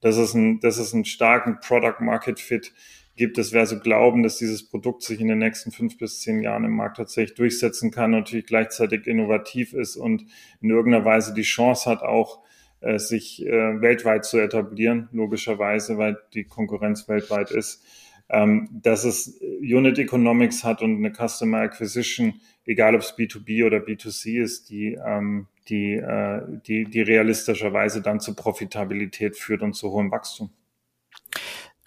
[0.00, 2.72] Das ist ein, das ist ein starken Product Market Fit
[3.16, 3.38] gibt.
[3.38, 6.64] Es wäre so glauben, dass dieses Produkt sich in den nächsten fünf bis zehn Jahren
[6.64, 10.26] im Markt tatsächlich durchsetzen kann, natürlich gleichzeitig innovativ ist und
[10.60, 12.40] in irgendeiner Weise die Chance hat, auch
[12.80, 17.82] äh, sich äh, weltweit zu etablieren, logischerweise, weil die Konkurrenz weltweit ist.
[18.30, 23.78] Ähm, dass es Unit Economics hat und eine Customer Acquisition, egal ob es B2B oder
[23.78, 29.90] B2C ist, die, ähm, die, äh, die, die realistischerweise dann zu Profitabilität führt und zu
[29.90, 30.50] hohem Wachstum.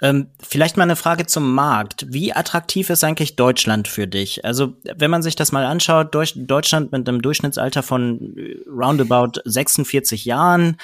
[0.01, 2.05] Ähm, vielleicht mal eine Frage zum Markt.
[2.09, 4.45] Wie attraktiv ist eigentlich Deutschland für dich?
[4.45, 10.25] Also, wenn man sich das mal anschaut, Deutschland mit einem Durchschnittsalter von äh, roundabout 46
[10.25, 10.77] Jahren,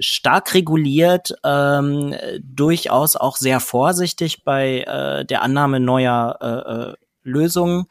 [0.00, 7.86] stark reguliert, ähm, durchaus auch sehr vorsichtig bei äh, der Annahme neuer äh, äh Lösungen.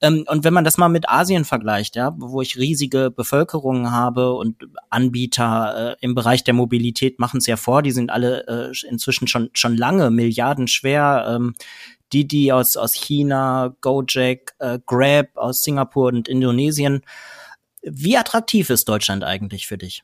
[0.00, 4.32] Ähm, und wenn man das mal mit Asien vergleicht, ja, wo ich riesige Bevölkerungen habe
[4.34, 8.86] und Anbieter äh, im Bereich der Mobilität machen es ja vor, die sind alle äh,
[8.88, 11.26] inzwischen schon schon lange Milliarden schwer.
[11.28, 11.54] Ähm,
[12.12, 17.02] die aus aus China, Gojek, äh, Grab aus Singapur und Indonesien.
[17.82, 20.02] Wie attraktiv ist Deutschland eigentlich für dich?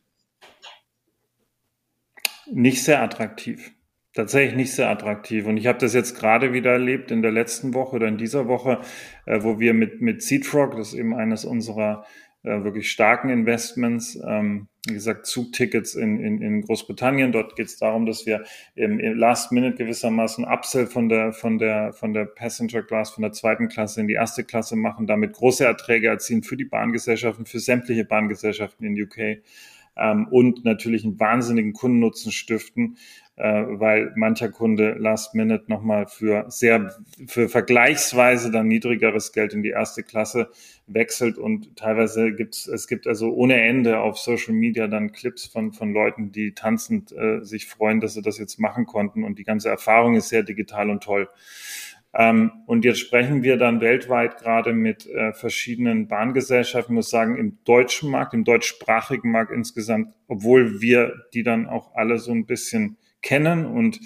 [2.46, 3.73] Nicht sehr attraktiv.
[4.14, 5.44] Tatsächlich nicht sehr attraktiv.
[5.46, 8.46] Und ich habe das jetzt gerade wieder erlebt in der letzten Woche oder in dieser
[8.46, 8.80] Woche,
[9.26, 12.04] äh, wo wir mit, mit Seedfrog, das ist eben eines unserer
[12.44, 17.32] äh, wirklich starken Investments, ähm, wie gesagt, Zugtickets in, in, in Großbritannien.
[17.32, 18.44] Dort geht es darum, dass wir
[18.76, 23.22] im, im Last Minute gewissermaßen Upsell von der, von der, von der Passenger Class, von
[23.22, 27.46] der zweiten Klasse in die erste Klasse machen, damit große Erträge erzielen für die Bahngesellschaften,
[27.46, 29.42] für sämtliche Bahngesellschaften in UK
[29.96, 32.96] ähm, und natürlich einen wahnsinnigen Kundennutzen stiften,
[33.36, 36.94] weil mancher Kunde Last Minute nochmal für sehr,
[37.26, 40.50] für vergleichsweise dann niedrigeres Geld in die erste Klasse
[40.86, 41.38] wechselt.
[41.38, 45.92] Und teilweise gibt's, es gibt also ohne Ende auf Social Media dann Clips von, von
[45.92, 49.24] Leuten, die tanzend äh, sich freuen, dass sie das jetzt machen konnten.
[49.24, 51.28] Und die ganze Erfahrung ist sehr digital und toll.
[52.16, 57.36] Ähm, und jetzt sprechen wir dann weltweit gerade mit äh, verschiedenen Bahngesellschaften, ich muss sagen,
[57.36, 62.46] im deutschen Markt, im deutschsprachigen Markt insgesamt, obwohl wir die dann auch alle so ein
[62.46, 63.98] bisschen kennen und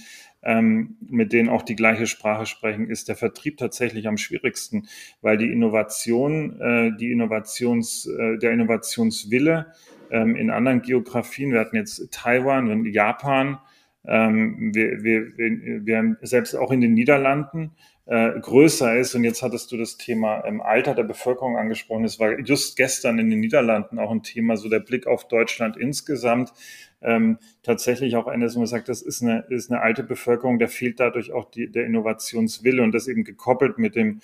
[0.43, 4.89] ähm, mit denen auch die gleiche Sprache sprechen, ist der Vertrieb tatsächlich am schwierigsten,
[5.21, 9.67] weil die Innovation, äh, die Innovations, äh, der Innovationswille
[10.11, 13.59] ähm, in anderen Geografien, wir hatten jetzt Taiwan, Japan,
[14.07, 17.73] ähm, wir, wir, wir haben selbst auch in den Niederlanden
[18.09, 19.15] äh, größer ist.
[19.15, 22.05] Und jetzt hattest du das Thema ähm, Alter der Bevölkerung angesprochen.
[22.05, 25.77] Es war just gestern in den Niederlanden auch ein Thema, so der Blick auf Deutschland
[25.77, 26.53] insgesamt.
[27.01, 30.69] Ähm, tatsächlich auch eine, wo man sagt, das ist eine, ist eine alte Bevölkerung, der
[30.69, 34.21] fehlt dadurch auch die, der Innovationswille und das eben gekoppelt mit dem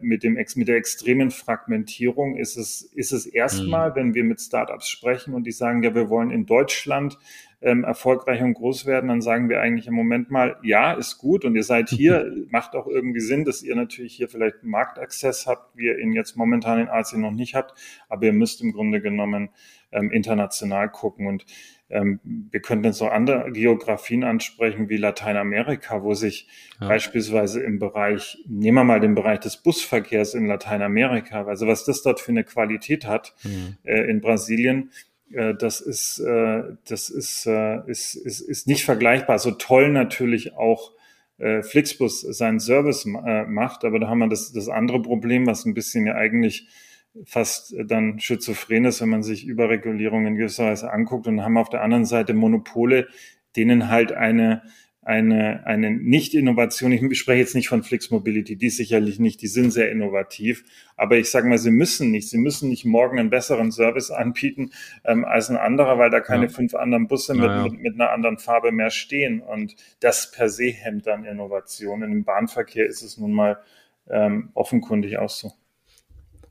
[0.00, 3.94] mit, dem, mit der extremen Fragmentierung ist es, ist es erstmal, mhm.
[3.94, 7.18] wenn wir mit Startups sprechen und die sagen, ja, wir wollen in Deutschland
[7.60, 11.44] ähm, erfolgreich und groß werden, dann sagen wir eigentlich im Moment mal, ja, ist gut
[11.44, 15.76] und ihr seid hier, macht auch irgendwie Sinn, dass ihr natürlich hier vielleicht Marktaccess habt,
[15.76, 17.74] wie ihr ihn jetzt momentan in Asien noch nicht habt,
[18.08, 19.50] aber ihr müsst im Grunde genommen
[19.92, 21.44] ähm, international gucken und
[21.88, 26.48] wir könnten auch andere Geografien ansprechen wie Lateinamerika, wo sich
[26.80, 26.88] ja.
[26.88, 32.02] beispielsweise im Bereich, nehmen wir mal den Bereich des Busverkehrs in Lateinamerika, also was das
[32.02, 33.76] dort für eine Qualität hat mhm.
[33.84, 34.90] äh, in Brasilien,
[35.32, 39.38] äh, das ist, äh, das ist, äh, ist, ist, ist nicht vergleichbar.
[39.38, 40.92] So toll natürlich auch
[41.38, 45.64] äh, Flixbus seinen Service äh, macht, aber da haben wir das, das andere Problem, was
[45.64, 46.66] ein bisschen ja eigentlich
[47.24, 51.68] fast dann schizophren ist, wenn man sich Überregulierung in gewisser Weise anguckt und haben auf
[51.68, 53.08] der anderen Seite Monopole,
[53.56, 54.62] denen halt eine
[55.06, 59.70] eine, eine Nicht-Innovation, ich spreche jetzt nicht von Flix Mobility, die sicherlich nicht, die sind
[59.70, 60.64] sehr innovativ,
[60.96, 64.72] aber ich sage mal, sie müssen nicht, sie müssen nicht morgen einen besseren Service anbieten
[65.04, 66.48] ähm, als ein anderer, weil da keine ja.
[66.48, 67.62] fünf anderen Busse mit, ja.
[67.62, 72.02] mit, mit, einer anderen Farbe mehr stehen und das per se hemmt dann Innovation.
[72.02, 73.60] Im Bahnverkehr ist es nun mal
[74.10, 75.52] ähm, offenkundig auch so.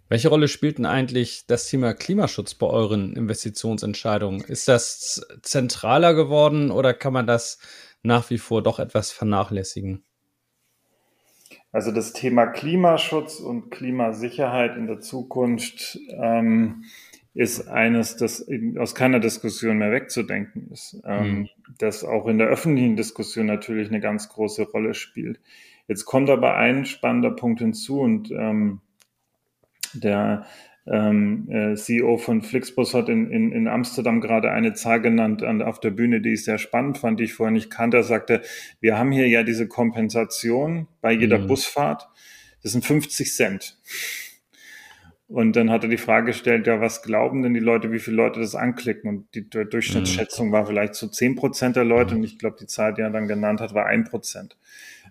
[0.08, 4.42] Welche Rolle spielt denn eigentlich das Thema Klimaschutz bei euren Investitionsentscheidungen?
[4.42, 7.60] Ist das zentraler geworden oder kann man das
[8.04, 10.04] nach wie vor doch etwas vernachlässigen?
[11.72, 16.86] Also das Thema Klimaschutz und Klimasicherheit in der Zukunft ähm,
[17.34, 21.50] ist eines, das aus keiner Diskussion mehr wegzudenken ist, ähm, mhm.
[21.80, 25.42] das auch in der öffentlichen Diskussion natürlich eine ganz große Rolle spielt.
[25.88, 28.80] Jetzt kommt aber ein spannender Punkt hinzu und ähm,
[30.04, 30.46] der
[30.88, 35.62] ähm, äh, CEO von Flixbus hat in, in, in Amsterdam gerade eine Zahl genannt an,
[35.62, 37.98] auf der Bühne, die ich sehr spannend fand, die ich vorher nicht kannte.
[37.98, 38.42] Er sagte,
[38.80, 41.48] wir haben hier ja diese Kompensation bei jeder mhm.
[41.48, 42.08] Busfahrt.
[42.62, 43.80] Das sind 50 Cent.
[45.28, 48.18] Und dann hat er die Frage gestellt, ja, was glauben denn die Leute, wie viele
[48.18, 49.10] Leute das anklicken?
[49.10, 50.52] Und die Durchschnittsschätzung mhm.
[50.52, 52.14] war vielleicht so 10 Prozent der Leute.
[52.14, 52.20] Mhm.
[52.20, 54.56] Und ich glaube, die Zahl, die er dann genannt hat, war ein Prozent.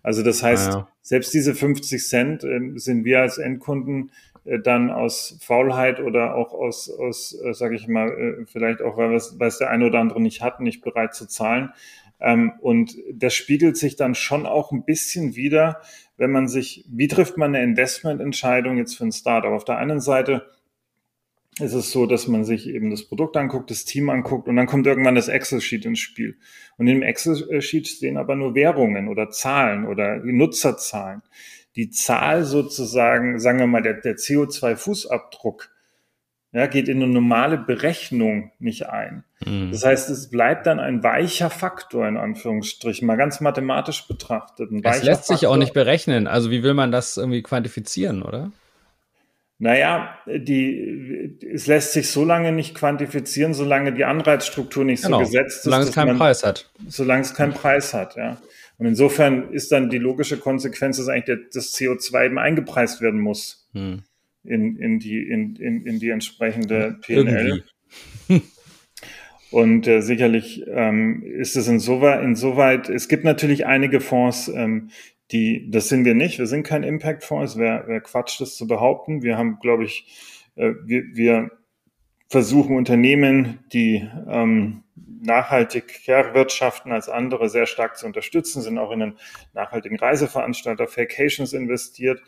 [0.05, 0.89] Also das heißt, ja.
[1.03, 4.13] selbst diese 50 Cent äh, sind wir als Endkunden
[4.45, 9.15] dann aus Faulheit oder auch aus, aus äh, sage ich mal, äh, vielleicht auch, weil
[9.15, 11.71] es der eine oder andere nicht hat, nicht bereit zu zahlen.
[12.21, 15.81] Ähm, und das spiegelt sich dann schon auch ein bisschen wieder,
[16.17, 19.51] wenn man sich, wie trifft man eine Investmententscheidung jetzt für ein Startup?
[19.51, 20.47] Auf der einen Seite
[21.61, 24.67] ist es so, dass man sich eben das Produkt anguckt, das Team anguckt und dann
[24.67, 26.37] kommt irgendwann das Excel-Sheet ins Spiel.
[26.77, 31.23] Und im Excel-Sheet stehen aber nur Währungen oder Zahlen oder Nutzerzahlen
[31.77, 35.69] die Zahl sozusagen, sagen wir mal, der, der CO2-Fußabdruck,
[36.53, 39.25] ja, geht in eine normale Berechnung nicht ein.
[39.45, 39.73] Mhm.
[39.73, 44.71] Das heißt, es bleibt dann ein weicher Faktor, in Anführungsstrichen, mal ganz mathematisch betrachtet.
[44.71, 45.37] Ein es lässt Faktor.
[45.37, 46.29] sich auch nicht berechnen.
[46.29, 48.53] Also wie will man das irgendwie quantifizieren, oder?
[49.59, 55.19] Naja, die, es lässt sich so lange nicht quantifizieren, solange die Anreizstruktur nicht genau.
[55.19, 55.63] so gesetzt ist.
[55.65, 56.71] Solange es keinen man, Preis hat.
[56.87, 58.37] Solange es keinen Preis hat, ja.
[58.79, 63.69] Und insofern ist dann die logische Konsequenz, dass eigentlich das CO2 eben eingepreist werden muss
[63.73, 64.03] hm.
[64.43, 67.65] in, in, die, in, in, in die entsprechende PNL.
[69.51, 74.91] Und äh, sicherlich ähm, ist es insoweit, insoweit, es gibt natürlich einige Fonds, ähm,
[75.31, 78.67] die, das sind wir nicht, wir sind kein Impact-Fonds, es wäre wär Quatsch, das zu
[78.67, 79.23] behaupten.
[79.23, 80.07] Wir haben, glaube ich,
[80.57, 81.51] äh, wir, wir
[82.29, 84.84] versuchen Unternehmen, die ähm,
[85.25, 89.19] nachhaltig wirtschaften als andere sehr stark zu unterstützen, sind auch in den
[89.53, 92.21] nachhaltigen Reiseveranstalter Vacations investiert.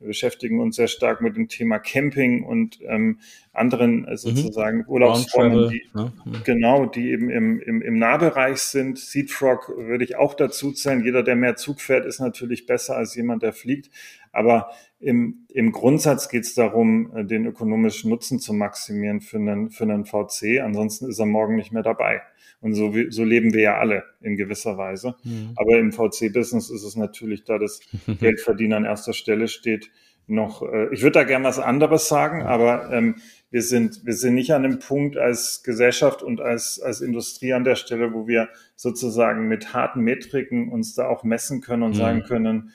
[0.00, 3.20] Wir beschäftigen uns sehr stark mit dem Thema Camping und ähm,
[3.52, 4.16] anderen äh, mhm.
[4.16, 4.88] sozusagen mhm.
[4.88, 6.12] Urlaubsformen, die, ne?
[6.24, 6.42] mhm.
[6.44, 8.98] genau, die eben im, im, im Nahbereich sind.
[8.98, 11.04] Seedfrog würde ich auch dazu zählen.
[11.04, 13.88] Jeder, der mehr Zug fährt, ist natürlich besser als jemand, der fliegt.
[14.32, 19.70] Aber im, im Grundsatz geht es darum, äh, den ökonomischen Nutzen zu maximieren für einen,
[19.70, 20.60] für einen VC.
[20.60, 22.20] Ansonsten ist er morgen nicht mehr dabei.
[22.64, 25.16] Und so, so leben wir ja alle in gewisser Weise.
[25.22, 25.50] Mhm.
[25.54, 27.80] Aber im VC-Business ist es natürlich, da das
[28.20, 29.90] Geldverdienen an erster Stelle steht,
[30.26, 33.16] noch, äh, ich würde da gern was anderes sagen, aber ähm,
[33.50, 37.64] wir sind, wir sind nicht an dem Punkt als Gesellschaft und als, als Industrie an
[37.64, 41.96] der Stelle, wo wir sozusagen mit harten Metriken uns da auch messen können und mhm.
[41.96, 42.72] sagen können,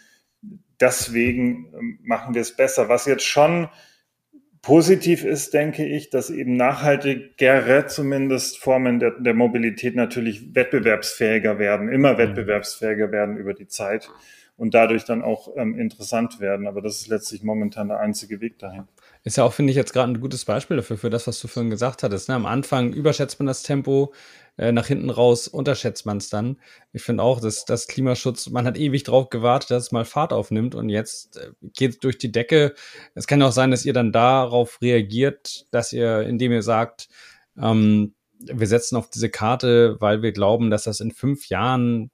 [0.80, 2.90] deswegen ähm, machen wir es besser.
[2.90, 3.70] Was jetzt schon
[4.62, 11.90] Positiv ist, denke ich, dass eben nachhaltigere zumindest Formen der, der Mobilität natürlich wettbewerbsfähiger werden,
[11.90, 12.18] immer mhm.
[12.18, 14.10] wettbewerbsfähiger werden über die Zeit
[14.58, 16.68] und dadurch dann auch ähm, interessant werden.
[16.68, 18.84] Aber das ist letztlich momentan der einzige Weg dahin.
[19.24, 21.48] Ist ja auch, finde ich, jetzt gerade ein gutes Beispiel dafür, für das, was du
[21.48, 22.28] vorhin gesagt hattest.
[22.28, 22.36] Ne?
[22.36, 24.14] Am Anfang überschätzt man das Tempo,
[24.60, 26.58] äh, nach hinten raus unterschätzt man es dann.
[26.92, 30.34] Ich finde auch, dass das Klimaschutz, man hat ewig drauf gewartet, dass es mal Fahrt
[30.34, 32.76] aufnimmt und jetzt äh, geht es durch die Decke.
[33.16, 37.08] Es kann auch sein, dass ihr dann darauf reagiert, dass ihr, indem ihr sagt,
[37.58, 42.12] ähm, wir setzen auf diese Karte, weil wir glauben, dass das in fünf Jahren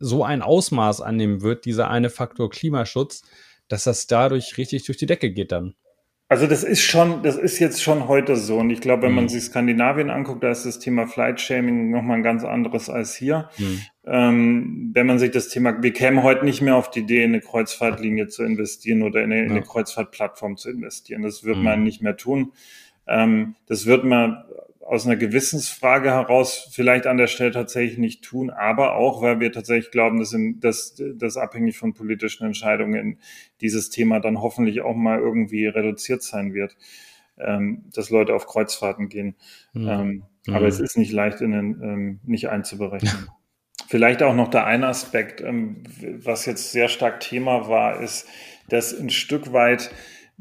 [0.00, 3.22] so ein Ausmaß annehmen wird, dieser eine Faktor Klimaschutz,
[3.68, 5.76] dass das dadurch richtig durch die Decke geht dann.
[6.30, 8.58] Also das ist schon, das ist jetzt schon heute so.
[8.58, 9.28] Und ich glaube, wenn man mhm.
[9.30, 13.50] sich Skandinavien anguckt, da ist das Thema Flight Shaming nochmal ein ganz anderes als hier.
[13.58, 13.80] Mhm.
[14.06, 17.32] Ähm, wenn man sich das Thema, wir kämen heute nicht mehr auf die Idee, in
[17.32, 19.46] eine Kreuzfahrtlinie zu investieren oder in eine, ja.
[19.46, 21.22] in eine Kreuzfahrtplattform zu investieren.
[21.22, 21.64] Das wird mhm.
[21.64, 22.52] man nicht mehr tun.
[23.08, 24.44] Ähm, das wird man
[24.90, 29.52] aus einer Gewissensfrage heraus vielleicht an der Stelle tatsächlich nicht tun, aber auch, weil wir
[29.52, 33.20] tatsächlich glauben, dass, in, dass, dass abhängig von politischen Entscheidungen
[33.60, 36.76] dieses Thema dann hoffentlich auch mal irgendwie reduziert sein wird,
[37.38, 39.36] ähm, dass Leute auf Kreuzfahrten gehen.
[39.74, 39.88] Mhm.
[39.88, 40.54] Ähm, mhm.
[40.54, 43.28] Aber es ist nicht leicht, in den, ähm, nicht einzuberechnen.
[43.86, 45.84] Vielleicht auch noch der eine Aspekt, ähm,
[46.16, 48.26] was jetzt sehr stark Thema war, ist,
[48.68, 49.92] dass ein Stück weit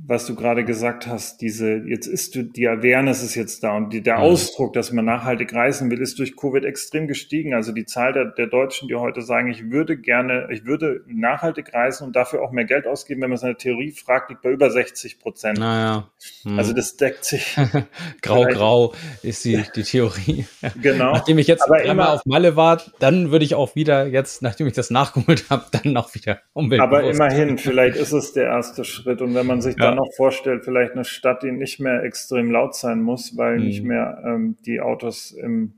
[0.07, 4.01] was du gerade gesagt hast, diese, jetzt ist die Awareness ist jetzt da und die,
[4.01, 7.53] der Ausdruck, dass man nachhaltig reisen will, ist durch Covid extrem gestiegen.
[7.53, 11.73] Also die Zahl der, der Deutschen, die heute sagen, ich würde gerne, ich würde nachhaltig
[11.73, 14.69] reisen und dafür auch mehr Geld ausgeben, wenn man seine Theorie fragt, liegt bei über
[14.69, 15.59] 60 Prozent.
[15.59, 16.09] Naja.
[16.43, 16.57] Hm.
[16.57, 17.57] Also das deckt sich.
[18.21, 20.45] grau, grau ist die, die Theorie.
[20.81, 21.13] Genau.
[21.13, 24.67] Nachdem ich jetzt aber immer auf Malle war, dann würde ich auch wieder jetzt, nachdem
[24.67, 26.81] ich das nachgeholt habe, dann auch wieder Umwelt.
[26.81, 29.21] Aber immerhin, vielleicht ist es der erste Schritt.
[29.21, 32.51] Und wenn man sich ja dann noch vorstellt, vielleicht eine Stadt, die nicht mehr extrem
[32.51, 33.65] laut sein muss, weil mhm.
[33.65, 35.73] nicht mehr ähm, die Autos im,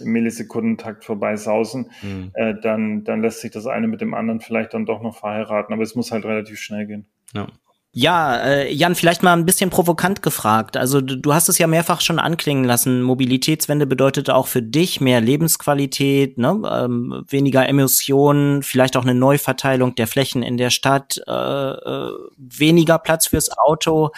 [0.00, 2.30] im Millisekundentakt vorbei sausen, mhm.
[2.34, 5.72] äh, dann, dann lässt sich das eine mit dem anderen vielleicht dann doch noch verheiraten.
[5.72, 7.06] Aber es muss halt relativ schnell gehen.
[7.34, 7.46] Ja.
[7.94, 10.78] Ja, äh, Jan, vielleicht mal ein bisschen provokant gefragt.
[10.78, 13.02] Also du, du, hast es ja mehrfach schon anklingen lassen.
[13.02, 16.62] Mobilitätswende bedeutet auch für dich mehr Lebensqualität, ne?
[16.72, 22.98] ähm, weniger Emissionen, vielleicht auch eine Neuverteilung der Flächen in der Stadt, äh, äh, weniger
[22.98, 24.10] Platz fürs Auto.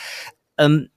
[0.56, 0.90] Ähm,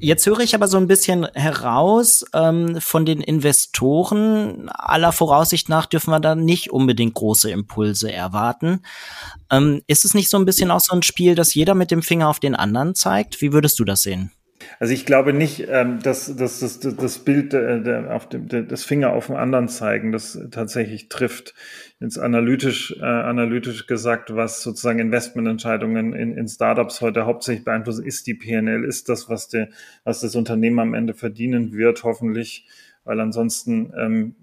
[0.00, 4.68] Jetzt höre ich aber so ein bisschen heraus ähm, von den Investoren.
[4.68, 8.82] Aller Voraussicht nach dürfen wir da nicht unbedingt große Impulse erwarten.
[9.50, 12.02] Ähm, ist es nicht so ein bisschen auch so ein Spiel, dass jeder mit dem
[12.02, 13.40] Finger auf den anderen zeigt?
[13.40, 14.30] Wie würdest du das sehen?
[14.78, 19.12] Also ich glaube nicht, ähm, dass, dass, dass das Bild äh, auf dem, das Finger
[19.12, 21.54] auf den anderen zeigen, das tatsächlich trifft.
[22.00, 28.26] Jetzt analytisch, äh, analytisch gesagt, was sozusagen Investmententscheidungen in, in Startups heute hauptsächlich beeinflussen, ist
[28.26, 29.68] die PNL, ist das, was, der,
[30.04, 32.68] was das Unternehmen am Ende verdienen wird, hoffentlich,
[33.04, 34.36] weil ansonsten ähm,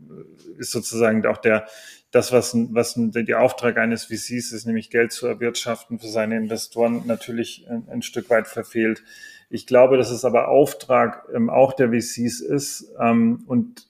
[0.58, 1.67] ist sozusagen auch der,
[2.12, 7.04] das, was, was der Auftrag eines VCs ist, nämlich Geld zu erwirtschaften für seine Investoren,
[7.06, 9.04] natürlich ein, ein Stück weit verfehlt.
[9.49, 13.88] Ich glaube, dass es aber Auftrag ähm, auch der VCs ist ähm, und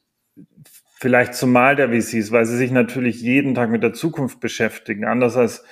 [0.97, 5.37] vielleicht zumal der VCs, weil sie sich natürlich jeden Tag mit der Zukunft beschäftigen, anders
[5.37, 5.63] als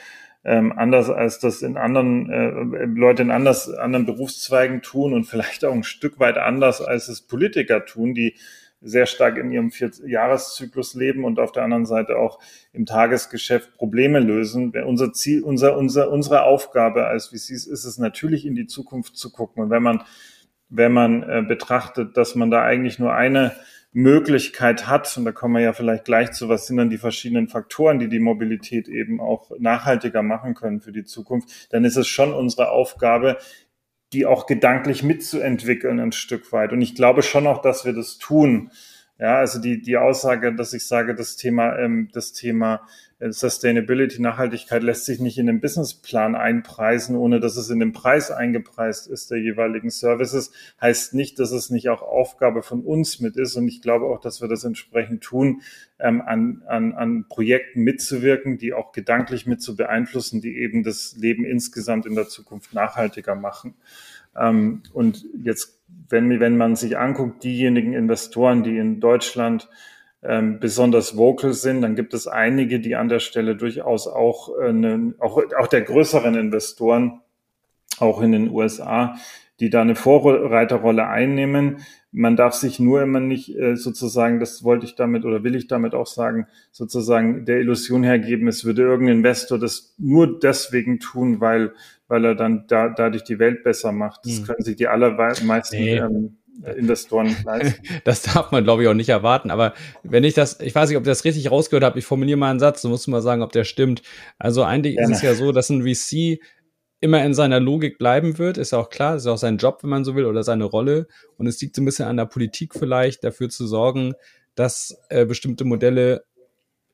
[0.45, 5.63] ähm, anders als das in anderen äh, Leute in anders, anderen Berufszweigen tun und vielleicht
[5.63, 8.35] auch ein Stück weit anders als es Politiker tun, die
[8.83, 12.39] sehr stark in ihrem Vierjahreszyklus leben und auf der anderen Seite auch
[12.73, 14.73] im Tagesgeschäft Probleme lösen.
[14.85, 19.31] Unser Ziel, unser, unser, unsere Aufgabe als VCs ist es natürlich in die Zukunft zu
[19.31, 19.63] gucken.
[19.63, 20.03] Und wenn man,
[20.69, 23.53] wenn man äh, betrachtet, dass man da eigentlich nur eine
[23.93, 27.47] Möglichkeit hat, und da kommen wir ja vielleicht gleich zu, was sind dann die verschiedenen
[27.47, 32.07] Faktoren, die die Mobilität eben auch nachhaltiger machen können für die Zukunft, dann ist es
[32.07, 33.37] schon unsere Aufgabe,
[34.13, 36.71] die auch gedanklich mitzuentwickeln ein Stück weit.
[36.71, 38.71] Und ich glaube schon auch, dass wir das tun.
[39.23, 42.85] Ja, also die, die Aussage, dass ich sage, das Thema, ähm, das Thema
[43.19, 47.93] äh, Sustainability, Nachhaltigkeit lässt sich nicht in den Businessplan einpreisen, ohne dass es in den
[47.93, 53.21] Preis eingepreist ist der jeweiligen Services, heißt nicht, dass es nicht auch Aufgabe von uns
[53.21, 53.55] mit ist.
[53.55, 55.61] Und ich glaube auch, dass wir das entsprechend tun,
[55.99, 61.15] ähm, an, an, an Projekten mitzuwirken, die auch gedanklich mit zu beeinflussen, die eben das
[61.15, 63.75] Leben insgesamt in der Zukunft nachhaltiger machen.
[64.35, 69.69] Ähm, und jetzt wenn, wenn man sich anguckt, diejenigen Investoren, die in Deutschland
[70.21, 74.71] ähm, besonders vocal sind, dann gibt es einige, die an der Stelle durchaus auch, äh,
[74.71, 77.21] ne, auch, auch der größeren Investoren,
[77.99, 79.15] auch in den USA,
[79.59, 81.77] die da eine Vorreiterrolle einnehmen.
[82.11, 85.67] Man darf sich nur immer nicht äh, sozusagen, das wollte ich damit oder will ich
[85.67, 91.41] damit auch sagen, sozusagen der Illusion hergeben, es würde irgendein Investor das nur deswegen tun,
[91.41, 91.73] weil
[92.13, 94.23] weil er dann da, dadurch die Welt besser macht.
[94.23, 94.45] Das hm.
[94.45, 95.97] können sich die allermeisten nee.
[95.97, 96.37] ähm,
[96.77, 97.81] Investoren leisten.
[98.03, 99.49] Das darf man, glaube ich, auch nicht erwarten.
[99.49, 99.73] Aber
[100.03, 102.51] wenn ich das, ich weiß nicht, ob ich das richtig rausgehört habe, ich formuliere mal
[102.51, 104.03] einen Satz, du musst mal sagen, ob der stimmt.
[104.37, 105.11] Also eigentlich Gerne.
[105.11, 106.39] ist es ja so, dass ein VC
[106.99, 109.79] immer in seiner Logik bleiben wird, ist ja auch klar, ist ja auch sein Job,
[109.81, 111.07] wenn man so will, oder seine Rolle.
[111.37, 114.13] Und es liegt so ein bisschen an der Politik vielleicht, dafür zu sorgen,
[114.53, 116.25] dass äh, bestimmte Modelle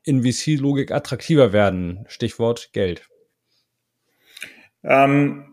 [0.05, 2.05] in VC-Logik attraktiver werden.
[2.07, 3.08] Stichwort Geld.
[4.83, 5.45] Ähm,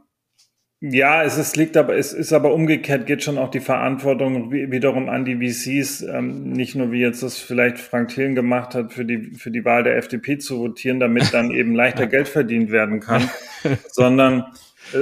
[0.81, 5.09] Ja, es ist, liegt aber, es ist aber umgekehrt, geht schon auch die Verantwortung wiederum
[5.09, 9.07] an die VCs, ähm, nicht nur wie jetzt das vielleicht Frank Thelen gemacht hat, für
[9.07, 13.01] die, für die Wahl der FDP zu votieren, damit dann eben leichter Geld verdient werden
[13.01, 13.29] kann,
[13.91, 14.45] sondern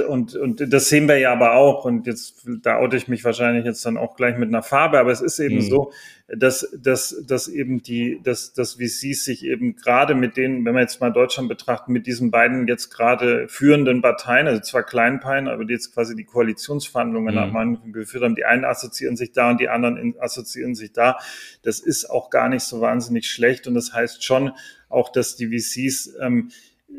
[0.07, 1.85] und, und das sehen wir ja aber auch.
[1.85, 4.99] Und jetzt, da oute ich mich wahrscheinlich jetzt dann auch gleich mit einer Farbe.
[4.99, 5.61] Aber es ist eben mhm.
[5.61, 5.91] so,
[6.27, 10.81] dass, dass, dass eben die, dass, dass VCs sich eben gerade mit denen, wenn wir
[10.81, 15.65] jetzt mal Deutschland betrachten, mit diesen beiden jetzt gerade führenden Parteien, also zwar Kleinpein, aber
[15.65, 17.55] die jetzt quasi die Koalitionsverhandlungen mhm.
[17.55, 18.35] am geführt haben.
[18.35, 21.19] Die einen assoziieren sich da und die anderen assoziieren sich da.
[21.61, 23.67] Das ist auch gar nicht so wahnsinnig schlecht.
[23.67, 24.51] Und das heißt schon
[24.89, 26.49] auch, dass die VCs ähm,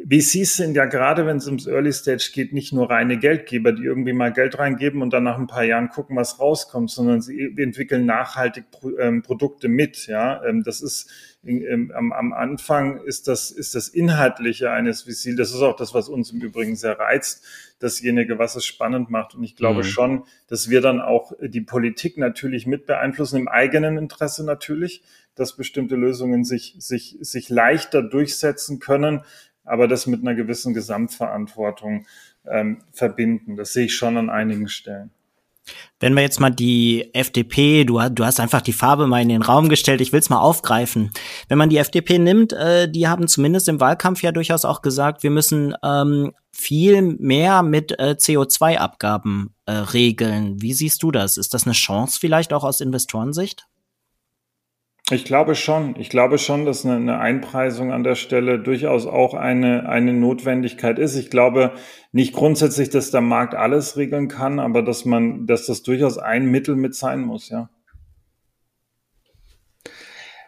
[0.05, 3.85] VCs sind ja gerade, wenn es ums Early Stage geht, nicht nur reine Geldgeber, die
[3.85, 7.55] irgendwie mal Geld reingeben und dann nach ein paar Jahren gucken, was rauskommt, sondern sie
[7.57, 8.67] entwickeln nachhaltig
[8.99, 10.07] ähm, Produkte mit.
[10.07, 11.11] Ja, ähm, das ist
[11.45, 15.37] ähm, am, am Anfang ist das ist das Inhaltliche eines VC.
[15.37, 17.45] Das ist auch das, was uns im Übrigen sehr reizt,
[17.79, 19.35] dasjenige, was es spannend macht.
[19.35, 19.85] Und ich glaube mhm.
[19.85, 25.03] schon, dass wir dann auch die Politik natürlich mit beeinflussen, im eigenen Interesse natürlich,
[25.35, 29.23] dass bestimmte Lösungen sich sich sich leichter durchsetzen können
[29.67, 32.07] aber das mit einer gewissen Gesamtverantwortung
[32.47, 33.57] ähm, verbinden.
[33.57, 35.11] Das sehe ich schon an einigen Stellen.
[35.99, 39.43] Wenn wir jetzt mal die FDP, du, du hast einfach die Farbe mal in den
[39.43, 41.11] Raum gestellt, ich will es mal aufgreifen.
[41.49, 45.23] Wenn man die FDP nimmt, äh, die haben zumindest im Wahlkampf ja durchaus auch gesagt,
[45.23, 50.61] wir müssen ähm, viel mehr mit äh, CO2-Abgaben äh, regeln.
[50.61, 51.37] Wie siehst du das?
[51.37, 53.67] Ist das eine Chance vielleicht auch aus Investorensicht?
[55.13, 55.95] Ich glaube schon.
[56.01, 61.15] Ich glaube schon, dass eine, Einpreisung an der Stelle durchaus auch eine, eine Notwendigkeit ist.
[61.15, 61.73] Ich glaube
[62.11, 66.47] nicht grundsätzlich, dass der Markt alles regeln kann, aber dass man, dass das durchaus ein
[66.47, 67.71] Mittel mit sein muss, ja.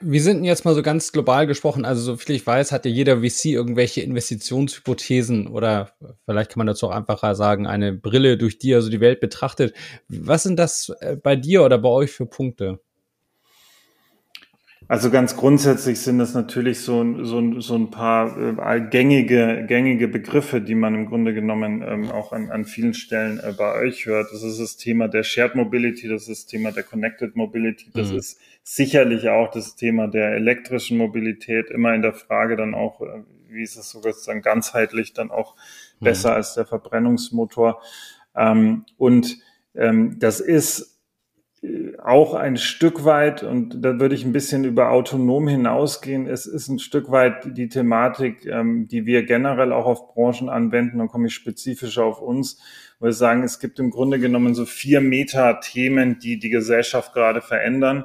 [0.00, 2.90] Wir sind jetzt mal so ganz global gesprochen, also so viel ich weiß, hat ja
[2.90, 5.90] jeder VC irgendwelche Investitionshypothesen oder
[6.24, 9.18] vielleicht kann man dazu auch einfacher sagen, eine Brille, durch die er so die Welt
[9.18, 9.74] betrachtet.
[10.08, 12.78] Was sind das äh, bei dir oder bei euch für Punkte?
[14.90, 20.62] Also ganz grundsätzlich sind das natürlich so, so, so ein paar äh, gängige, gängige Begriffe,
[20.62, 24.32] die man im Grunde genommen ähm, auch an, an vielen Stellen äh, bei euch hört.
[24.32, 28.12] Das ist das Thema der Shared Mobility, das ist das Thema der Connected Mobility, das
[28.12, 28.18] mhm.
[28.18, 33.24] ist sicherlich auch das Thema der elektrischen Mobilität, immer in der Frage dann auch, äh,
[33.50, 35.54] wie ist es sogar dann ganzheitlich dann auch
[36.00, 36.04] mhm.
[36.06, 37.82] besser als der Verbrennungsmotor.
[38.34, 39.36] Ähm, und
[39.74, 40.97] ähm, das ist
[42.02, 46.68] auch ein Stück weit, und da würde ich ein bisschen über autonom hinausgehen, es ist
[46.68, 51.26] ein Stück weit die Thematik, ähm, die wir generell auch auf Branchen anwenden, dann komme
[51.26, 52.60] ich spezifischer auf uns,
[53.00, 57.40] wo wir sagen, es gibt im Grunde genommen so vier Meta-Themen, die die Gesellschaft gerade
[57.40, 58.04] verändern.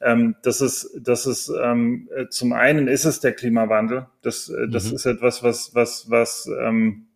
[0.00, 4.06] Ähm, das ist, das ist ähm, äh, zum einen ist es der Klimawandel.
[4.22, 4.96] Das, äh, das mhm.
[4.96, 7.06] ist etwas, was, was, was ähm,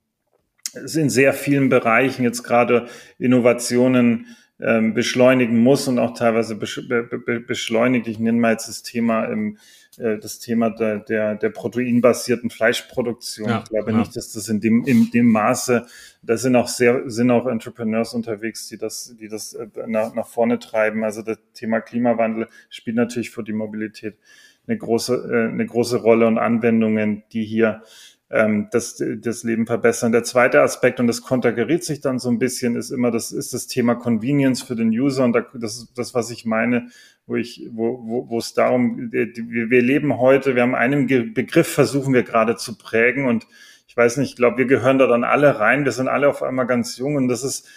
[0.74, 2.86] in sehr vielen Bereichen jetzt gerade
[3.18, 4.26] Innovationen
[4.62, 8.06] ähm, beschleunigen muss und auch teilweise beschleunigt.
[8.06, 9.58] Ich nenne mal jetzt das Thema im
[9.98, 13.48] äh, das Thema der, der, der proteinbasierten Fleischproduktion.
[13.48, 13.98] Ja, ich glaube ja.
[13.98, 15.86] nicht, dass das in dem, in dem Maße,
[16.22, 20.26] da sind auch sehr, sind auch Entrepreneurs unterwegs, die das, die das äh, nach, nach
[20.26, 21.04] vorne treiben.
[21.04, 24.16] Also das Thema Klimawandel spielt natürlich für die Mobilität
[24.66, 27.82] eine große, äh, eine große Rolle und Anwendungen, die hier
[28.32, 30.10] ähm, das, das Leben verbessern.
[30.10, 33.52] Der zweite Aspekt, und das konterkariert sich dann so ein bisschen, ist immer, das ist
[33.52, 35.24] das Thema Convenience für den User.
[35.24, 36.88] Und das ist das, was ich meine,
[37.26, 41.68] wo ich, wo, wo, wo es darum, wir, wir leben heute, wir haben einen Begriff,
[41.68, 43.26] versuchen wir gerade zu prägen.
[43.26, 43.46] Und
[43.86, 45.84] ich weiß nicht, ich glaube, wir gehören da dann alle rein.
[45.84, 47.16] Wir sind alle auf einmal ganz jung.
[47.16, 47.68] Und das ist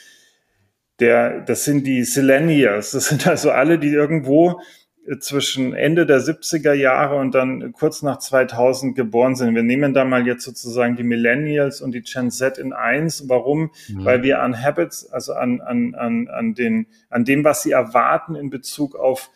[1.02, 2.92] der, das sind die Seleniers.
[2.92, 4.62] Das sind also alle, die irgendwo
[5.20, 9.54] zwischen Ende der 70er Jahre und dann kurz nach 2000 geboren sind.
[9.54, 13.30] Wir nehmen da mal jetzt sozusagen die Millennials und die Gen Z in eins.
[13.30, 13.72] Warum?
[13.88, 14.06] Mhm.
[14.06, 18.36] Weil wir an Habits, also an, an, an, an, den, an dem, was sie erwarten
[18.36, 19.30] in Bezug auf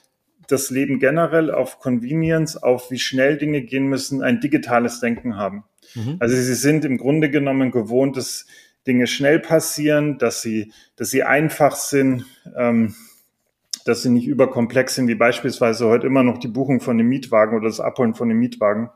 [0.47, 5.63] das Leben generell, auf Convenience, auf wie schnell Dinge gehen müssen, ein digitales Denken haben.
[5.93, 6.17] Mhm.
[6.20, 8.47] Also sie sind im Grunde genommen gewohnt, dass
[8.88, 12.26] Dinge schnell passieren, dass sie, dass sie einfach sind.
[12.55, 12.95] Ähm,
[13.89, 17.57] dass sie nicht überkomplex sind, wie beispielsweise heute immer noch die Buchung von dem Mietwagen
[17.57, 18.91] oder das Abholen von dem Mietwagen.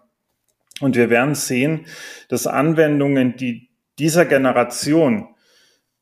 [0.81, 1.85] Und wir werden sehen,
[2.29, 5.29] dass Anwendungen, die dieser Generation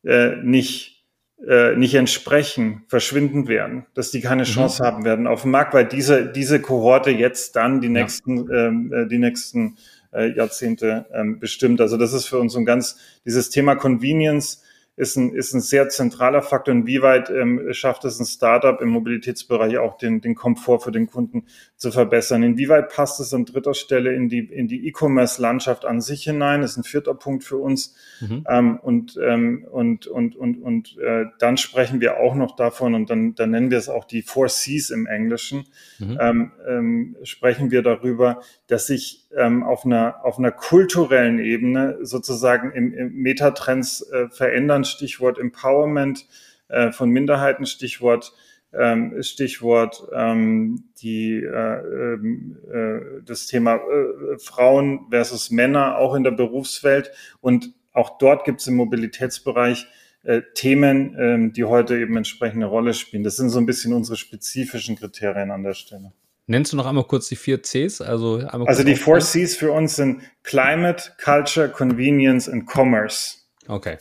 [0.03, 1.05] äh, nicht,
[1.47, 4.47] äh, nicht entsprechen, verschwinden werden, dass die keine mhm.
[4.47, 4.87] Chance mhm.
[4.87, 9.07] haben werden auf dem Markt, weil diese, diese Kohorte jetzt dann die nächsten, ähm, äh,
[9.07, 9.77] die nächsten
[10.13, 11.79] äh, Jahrzehnte ähm, bestimmt.
[11.79, 14.63] Also das ist für uns ein ganz, dieses Thema Convenience
[15.01, 16.75] ist ein, ist ein sehr zentraler Faktor.
[16.75, 21.47] Inwieweit ähm, schafft es ein Startup im Mobilitätsbereich auch den, den Komfort für den Kunden
[21.81, 22.43] zu verbessern?
[22.43, 26.61] Inwieweit passt es an dritter Stelle in die, in die E-Commerce-Landschaft an sich hinein?
[26.61, 27.95] Das ist ein vierter Punkt für uns.
[28.19, 28.45] Mhm.
[28.47, 33.09] Ähm, und, ähm, und, und, und, und äh, dann sprechen wir auch noch davon, und
[33.09, 35.65] dann, dann nennen wir es auch die Four Cs im Englischen,
[35.97, 36.19] mhm.
[36.21, 42.71] ähm, ähm, sprechen wir darüber, dass sich ähm, auf, einer, auf einer kulturellen Ebene sozusagen
[42.73, 46.27] im, im Metatrends äh, verändern, Stichwort Empowerment
[46.67, 48.33] äh, von Minderheiten, Stichwort
[48.73, 56.23] ähm, Stichwort ähm, die äh, ähm, äh, das Thema äh, Frauen versus Männer auch in
[56.23, 57.11] der Berufswelt
[57.41, 59.87] und auch dort gibt es im Mobilitätsbereich
[60.23, 63.23] äh, Themen, ähm, die heute eben entsprechende Rolle spielen.
[63.23, 66.13] Das sind so ein bisschen unsere spezifischen Kriterien an der Stelle.
[66.47, 68.01] Nennst du noch einmal kurz die vier Cs?
[68.01, 73.37] Also, also die Four Cs für uns sind Climate, Culture, Convenience und Commerce.
[73.67, 73.97] Okay.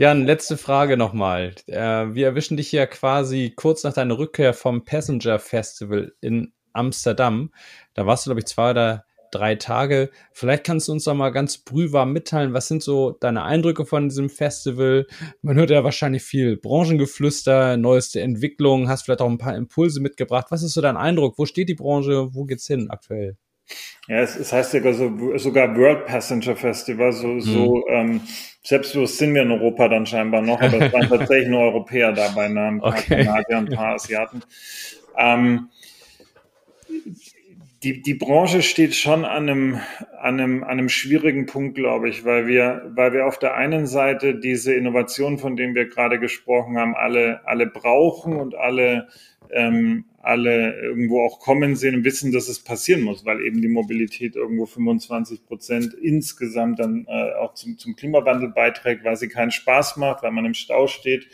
[0.00, 1.56] Jan, letzte Frage nochmal.
[1.66, 7.50] Äh, wir erwischen dich ja quasi kurz nach deiner Rückkehr vom Passenger Festival in Amsterdam.
[7.94, 10.10] Da warst du, glaube ich, zwei oder drei Tage.
[10.32, 14.08] Vielleicht kannst du uns da mal ganz brühwarm mitteilen, was sind so deine Eindrücke von
[14.08, 15.08] diesem Festival?
[15.42, 20.46] Man hört ja wahrscheinlich viel Branchengeflüster, neueste Entwicklungen, hast vielleicht auch ein paar Impulse mitgebracht.
[20.50, 21.38] Was ist so dein Eindruck?
[21.38, 22.32] Wo steht die Branche?
[22.36, 23.36] Wo geht's hin aktuell?
[24.08, 27.40] Ja, es, es heißt ja so, sogar World Passenger Festival, so, mhm.
[27.40, 28.20] so ähm,
[28.62, 32.46] selbstbewusst sind wir in Europa dann scheinbar noch, aber es waren tatsächlich nur Europäer dabei,
[32.46, 33.24] ein paar okay.
[33.24, 34.42] Kanadier, ein paar Asiaten.
[35.16, 35.68] Ähm,
[37.82, 39.80] die, die Branche steht schon an einem,
[40.20, 43.86] an, einem, an einem schwierigen Punkt, glaube ich, weil wir, weil wir auf der einen
[43.86, 49.08] Seite diese Innovation, von denen wir gerade gesprochen haben, alle, alle brauchen und alle,
[49.50, 53.68] ähm, alle irgendwo auch kommen sehen und wissen, dass es passieren muss, weil eben die
[53.68, 59.52] Mobilität irgendwo 25 Prozent insgesamt dann äh, auch zum, zum Klimawandel beiträgt, weil sie keinen
[59.52, 61.28] Spaß macht, weil man im Stau steht,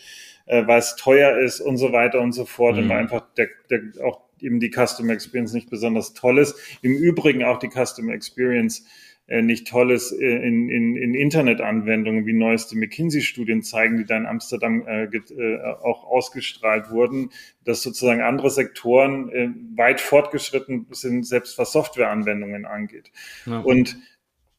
[0.46, 2.82] äh, weil es teuer ist und so weiter und so fort mhm.
[2.82, 6.56] und weil einfach der, der, auch eben die Customer Experience nicht besonders toll ist.
[6.82, 8.84] Im Übrigen auch die Customer Experience
[9.26, 14.26] nicht toll ist äh, in, in, in Internetanwendungen, wie neueste McKinsey-Studien zeigen, die da in
[14.26, 17.30] Amsterdam äh, äh, auch ausgestrahlt wurden,
[17.64, 23.10] dass sozusagen andere Sektoren äh, weit fortgeschritten sind, selbst was Softwareanwendungen angeht.
[23.46, 23.60] Ja.
[23.60, 23.96] Und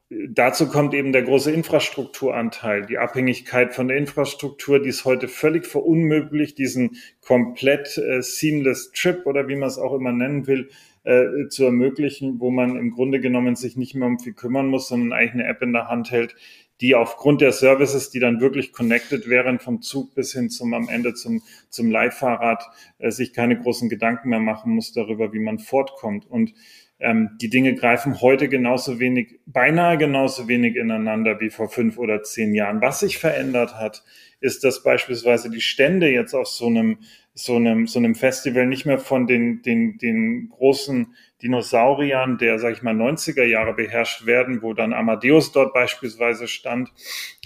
[0.07, 5.65] Dazu kommt eben der große Infrastrukturanteil, die Abhängigkeit von der Infrastruktur, die es heute völlig
[5.65, 10.69] verunmöglicht, diesen komplett äh, seamless Trip oder wie man es auch immer nennen will,
[11.05, 14.87] äh, zu ermöglichen, wo man im Grunde genommen sich nicht mehr um viel kümmern muss,
[14.87, 16.35] sondern eigentlich eine App in der Hand hält,
[16.81, 20.89] die aufgrund der Services, die dann wirklich connected wären, vom Zug bis hin zum am
[20.89, 22.63] Ende zum, zum Leihfahrrad,
[22.97, 26.25] äh, sich keine großen Gedanken mehr machen muss darüber, wie man fortkommt.
[26.29, 26.53] Und
[26.99, 32.23] ähm, die Dinge greifen heute genauso wenig, beinahe genauso wenig ineinander wie vor fünf oder
[32.23, 32.81] zehn Jahren.
[32.81, 34.03] Was sich verändert hat,
[34.39, 36.99] ist, dass beispielsweise die Stände jetzt auf so einem,
[37.37, 42.73] so einem, so einem Festival nicht mehr von den, den, den großen Dinosauriern der, sag
[42.73, 46.91] ich mal, 90er Jahre beherrscht werden, wo dann Amadeus dort beispielsweise stand,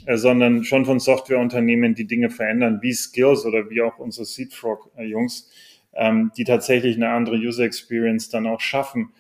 [0.06, 5.50] äh, sondern schon von Softwareunternehmen, die Dinge verändern, wie Skills oder wie auch unsere Seedfrog-Jungs,
[5.96, 9.12] ähm, die tatsächlich eine andere User Experience dann auch schaffen.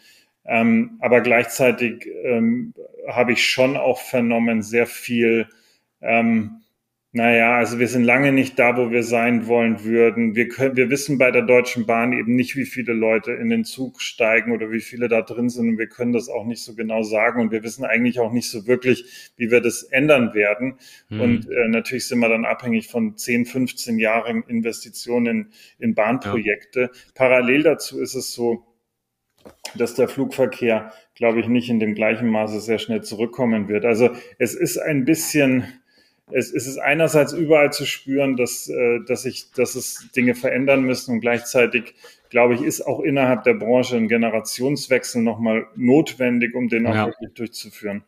[0.45, 2.75] Ähm, aber gleichzeitig ähm,
[3.07, 5.47] habe ich schon auch vernommen, sehr viel,
[6.01, 6.61] ähm,
[7.11, 10.35] naja, also wir sind lange nicht da, wo wir sein wollen würden.
[10.35, 13.65] Wir können, wir wissen bei der Deutschen Bahn eben nicht, wie viele Leute in den
[13.65, 15.69] Zug steigen oder wie viele da drin sind.
[15.69, 17.41] Und wir können das auch nicht so genau sagen.
[17.41, 20.75] Und wir wissen eigentlich auch nicht so wirklich, wie wir das ändern werden.
[21.09, 21.21] Mhm.
[21.21, 25.47] Und äh, natürlich sind wir dann abhängig von 10, 15 Jahren Investitionen in,
[25.79, 26.81] in Bahnprojekte.
[26.81, 26.89] Ja.
[27.15, 28.65] Parallel dazu ist es so,
[29.75, 33.85] dass der Flugverkehr, glaube ich, nicht in dem gleichen Maße sehr schnell zurückkommen wird.
[33.85, 35.78] Also es ist ein bisschen,
[36.31, 40.83] es, es ist einerseits überall zu spüren, dass, äh, dass, ich, dass es Dinge verändern
[40.83, 41.95] müssen und gleichzeitig,
[42.29, 47.05] glaube ich, ist auch innerhalb der Branche ein Generationswechsel nochmal notwendig, um den auch ja.
[47.07, 48.03] wirklich durchzuführen.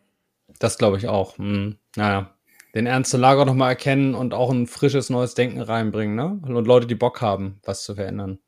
[0.59, 1.37] Das glaube ich auch.
[1.37, 1.77] Hm.
[1.95, 2.35] Naja.
[2.73, 6.39] Den Ernst der Lage nochmal erkennen und auch ein frisches neues Denken reinbringen, ne?
[6.41, 8.39] Und Leute, die Bock haben, was zu verändern.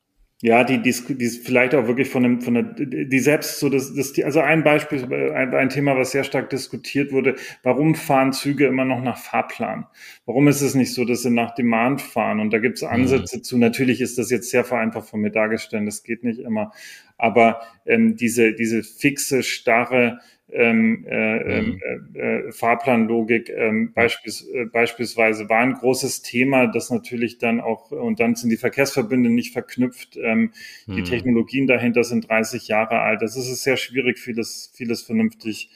[0.45, 3.95] Ja, die, die, die vielleicht auch wirklich von dem, von der, die selbst so das,
[3.95, 7.35] das, also ein Beispiel, ein, ein Thema, was sehr stark diskutiert wurde.
[7.63, 9.85] Warum fahren Züge immer noch nach Fahrplan?
[10.25, 12.41] Warum ist es nicht so, dass sie nach Demand fahren?
[12.41, 12.89] Und da gibt es mhm.
[12.89, 13.43] Ansätze mhm.
[13.43, 13.57] zu.
[13.57, 15.87] Natürlich ist das jetzt sehr vereinfacht von mir dargestellt.
[15.87, 16.73] Das geht nicht immer.
[17.17, 20.19] Aber ähm, diese, diese fixe, starre
[20.53, 21.79] ähm, äh, mhm.
[22.13, 27.91] äh, äh, Fahrplanlogik ähm, beispiels, äh, beispielsweise war ein großes Thema, das natürlich dann auch,
[27.91, 30.51] und dann sind die Verkehrsverbünde nicht verknüpft, ähm,
[30.85, 30.95] mhm.
[30.95, 33.21] die Technologien dahinter sind 30 Jahre alt.
[33.21, 35.69] Das ist es sehr schwierig, vieles, vieles vernünftig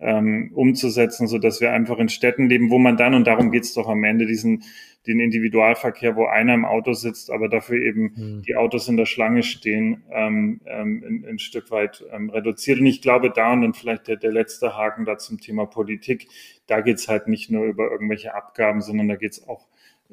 [0.00, 3.74] ähm, umzusetzen, so dass wir einfach in Städten leben, wo man dann, und darum geht's
[3.74, 4.64] doch am Ende, diesen
[5.06, 8.42] den Individualverkehr, wo einer im Auto sitzt, aber dafür eben mhm.
[8.42, 12.80] die Autos in der Schlange stehen, ähm, ähm, ein, Stück weit ähm, reduziert.
[12.80, 16.28] Und ich glaube, da und dann vielleicht der, der letzte Haken da zum Thema Politik,
[16.66, 19.66] da geht's halt nicht nur über irgendwelche Abgaben, sondern da geht's auch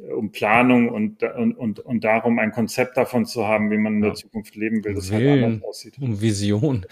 [0.09, 4.01] um Planung und, und, und, und darum, ein Konzept davon zu haben, wie man in
[4.01, 5.97] der Zukunft leben will, das halt anders aussieht.
[5.99, 6.85] Um Vision.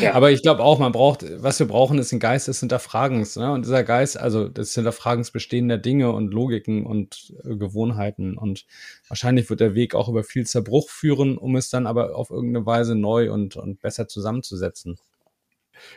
[0.00, 0.14] ja.
[0.14, 3.36] Aber ich glaube auch, man braucht, was wir brauchen, ist ein Geist des Hinterfragens.
[3.36, 3.52] Ne?
[3.52, 8.38] Und dieser Geist, also des Hinterfragens bestehender Dinge und Logiken und äh, Gewohnheiten.
[8.38, 8.66] Und
[9.08, 12.64] wahrscheinlich wird der Weg auch über viel Zerbruch führen, um es dann aber auf irgendeine
[12.64, 14.98] Weise neu und, und besser zusammenzusetzen.